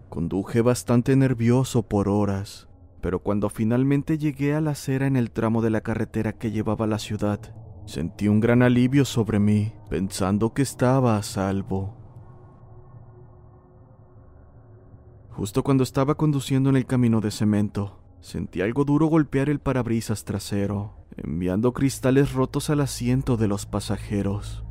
Conduje 0.09 0.61
bastante 0.61 1.15
nervioso 1.15 1.83
por 1.83 2.09
horas, 2.09 2.67
pero 2.99 3.19
cuando 3.19 3.51
finalmente 3.51 4.17
llegué 4.17 4.55
a 4.55 4.59
la 4.59 4.71
acera 4.71 5.05
en 5.05 5.15
el 5.15 5.29
tramo 5.29 5.61
de 5.61 5.69
la 5.69 5.81
carretera 5.81 6.33
que 6.33 6.49
llevaba 6.49 6.85
a 6.85 6.87
la 6.87 6.97
ciudad, 6.97 7.39
sentí 7.85 8.27
un 8.27 8.39
gran 8.39 8.63
alivio 8.63 9.05
sobre 9.05 9.37
mí, 9.37 9.71
pensando 9.87 10.55
que 10.55 10.63
estaba 10.63 11.15
a 11.15 11.21
salvo. 11.21 11.95
Justo 15.29 15.63
cuando 15.63 15.83
estaba 15.83 16.15
conduciendo 16.15 16.71
en 16.71 16.75
el 16.75 16.87
camino 16.87 17.21
de 17.21 17.29
cemento, 17.29 18.01
sentí 18.19 18.61
algo 18.61 18.83
duro 18.83 19.05
golpear 19.05 19.49
el 19.49 19.59
parabrisas 19.59 20.25
trasero, 20.25 21.05
enviando 21.17 21.71
cristales 21.71 22.33
rotos 22.33 22.71
al 22.71 22.81
asiento 22.81 23.37
de 23.37 23.47
los 23.47 23.67
pasajeros. 23.67 24.65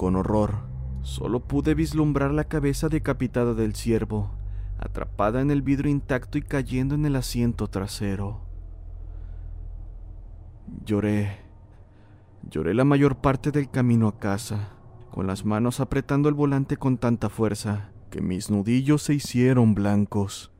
Con 0.00 0.16
horror, 0.16 0.60
solo 1.02 1.40
pude 1.40 1.74
vislumbrar 1.74 2.30
la 2.30 2.44
cabeza 2.44 2.88
decapitada 2.88 3.52
del 3.52 3.74
ciervo, 3.74 4.30
atrapada 4.78 5.42
en 5.42 5.50
el 5.50 5.60
vidrio 5.60 5.90
intacto 5.90 6.38
y 6.38 6.40
cayendo 6.40 6.94
en 6.94 7.04
el 7.04 7.16
asiento 7.16 7.68
trasero. 7.68 8.40
Lloré. 10.86 11.36
Lloré 12.50 12.72
la 12.72 12.84
mayor 12.84 13.16
parte 13.16 13.50
del 13.50 13.68
camino 13.68 14.08
a 14.08 14.18
casa, 14.18 14.70
con 15.10 15.26
las 15.26 15.44
manos 15.44 15.80
apretando 15.80 16.30
el 16.30 16.34
volante 16.34 16.78
con 16.78 16.96
tanta 16.96 17.28
fuerza 17.28 17.90
que 18.08 18.22
mis 18.22 18.50
nudillos 18.50 19.02
se 19.02 19.12
hicieron 19.12 19.74
blancos. 19.74 20.50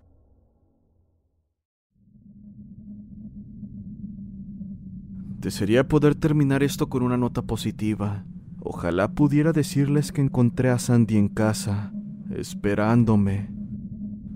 Desearía 5.39 5.89
poder 5.89 6.15
terminar 6.15 6.63
esto 6.63 6.91
con 6.91 7.03
una 7.03 7.17
nota 7.17 7.41
positiva. 7.41 8.27
Ojalá 8.63 9.13
pudiera 9.13 9.53
decirles 9.53 10.13
que 10.13 10.21
encontré 10.21 10.69
a 10.69 10.79
Sandy 10.79 11.17
en 11.17 11.29
casa, 11.29 11.93
esperándome. 12.31 13.51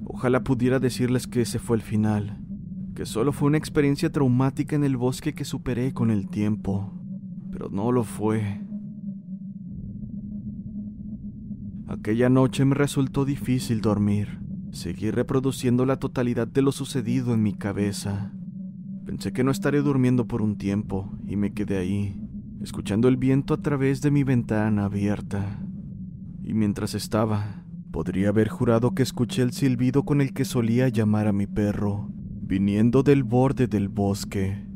Ojalá 0.05 0.43
pudiera 0.43 0.79
decirles 0.79 1.27
que 1.27 1.43
ese 1.43 1.59
fue 1.59 1.77
el 1.77 1.83
final, 1.83 2.41
que 2.95 3.05
solo 3.05 3.33
fue 3.33 3.49
una 3.49 3.59
experiencia 3.59 4.11
traumática 4.11 4.77
en 4.77 4.85
el 4.85 4.97
bosque 4.97 5.35
que 5.35 5.45
superé 5.45 5.93
con 5.93 6.11
el 6.11 6.29
tiempo, 6.29 6.91
pero 7.53 7.69
no 7.69 7.93
lo 7.93 8.03
fue. 8.03 8.61
Aquella 11.87 12.31
noche 12.31 12.65
me 12.65 12.75
resultó 12.75 13.27
difícil 13.27 13.83
dormir. 13.83 14.41
Seguí 14.71 15.11
reproduciendo 15.11 15.85
la 15.85 15.99
totalidad 15.99 16.49
de 16.49 16.63
lo 16.63 16.73
sucedido 16.73 17.35
en 17.35 17.43
mi 17.43 17.53
cabeza. 17.53 18.33
Pensé 19.05 19.33
que 19.35 19.45
no 19.45 19.51
estaré 19.51 19.83
durmiendo 19.83 20.27
por 20.27 20.41
un 20.41 20.57
tiempo 20.57 21.13
y 21.27 21.37
me 21.37 21.53
quedé 21.53 21.77
ahí, 21.77 22.24
escuchando 22.65 23.09
el 23.09 23.19
viento 23.19 23.53
a 23.53 23.59
través 23.59 24.01
de 24.01 24.11
mi 24.11 24.25
ventana 24.25 24.87
abierta. 24.87 25.61
Y 26.43 26.55
mientras 26.55 26.95
estaba, 26.95 27.63
podría 27.93 28.31
haber 28.31 28.49
jurado 28.49 28.95
que 28.95 29.03
escuché 29.03 29.43
el 29.43 29.53
silbido 29.53 30.05
con 30.05 30.23
el 30.23 30.33
que 30.33 30.47
solía 30.47 30.89
llamar 30.89 31.29
a 31.29 31.33
mi 31.33 31.47
perro, 31.47 32.09
viniendo 32.11 33.03
del 33.03 33.23
borde 33.23 33.67
del 33.67 33.89
bosque. 33.89 34.67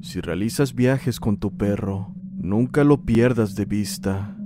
Si 0.00 0.20
realizas 0.20 0.74
viajes 0.74 1.20
con 1.20 1.38
tu 1.38 1.56
perro, 1.56 2.12
nunca 2.36 2.82
lo 2.82 3.04
pierdas 3.04 3.54
de 3.54 3.66
vista, 3.66 4.36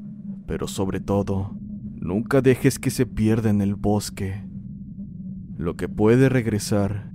pero 0.47 0.69
sobre 0.69 1.01
todo, 1.01 1.57
nunca 1.95 2.43
dejes 2.43 2.79
que 2.79 2.91
se 2.91 3.07
pierda 3.07 3.49
en 3.49 3.63
el 3.63 3.77
bosque. 3.77 4.45
Lo 5.57 5.77
que 5.77 5.89
puede 5.89 6.29
regresar 6.29 7.08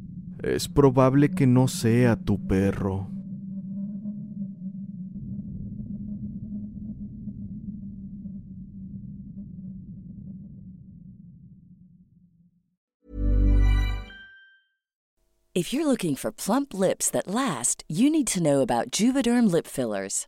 es 0.43 0.67
probable 0.67 1.29
que 1.29 1.47
no 1.47 1.67
sea 1.67 2.15
tu 2.15 2.37
perro. 2.37 3.09
If 15.55 15.71
you're 15.71 15.85
looking 15.85 16.15
for 16.15 16.31
plump 16.31 16.73
lips 16.73 17.11
that 17.11 17.27
last, 17.27 17.83
you 17.87 18.09
need 18.09 18.25
to 18.27 18.41
know 18.41 18.61
about 18.61 18.89
Juvederm 18.89 19.51
lip 19.51 19.67
fillers. 19.67 20.27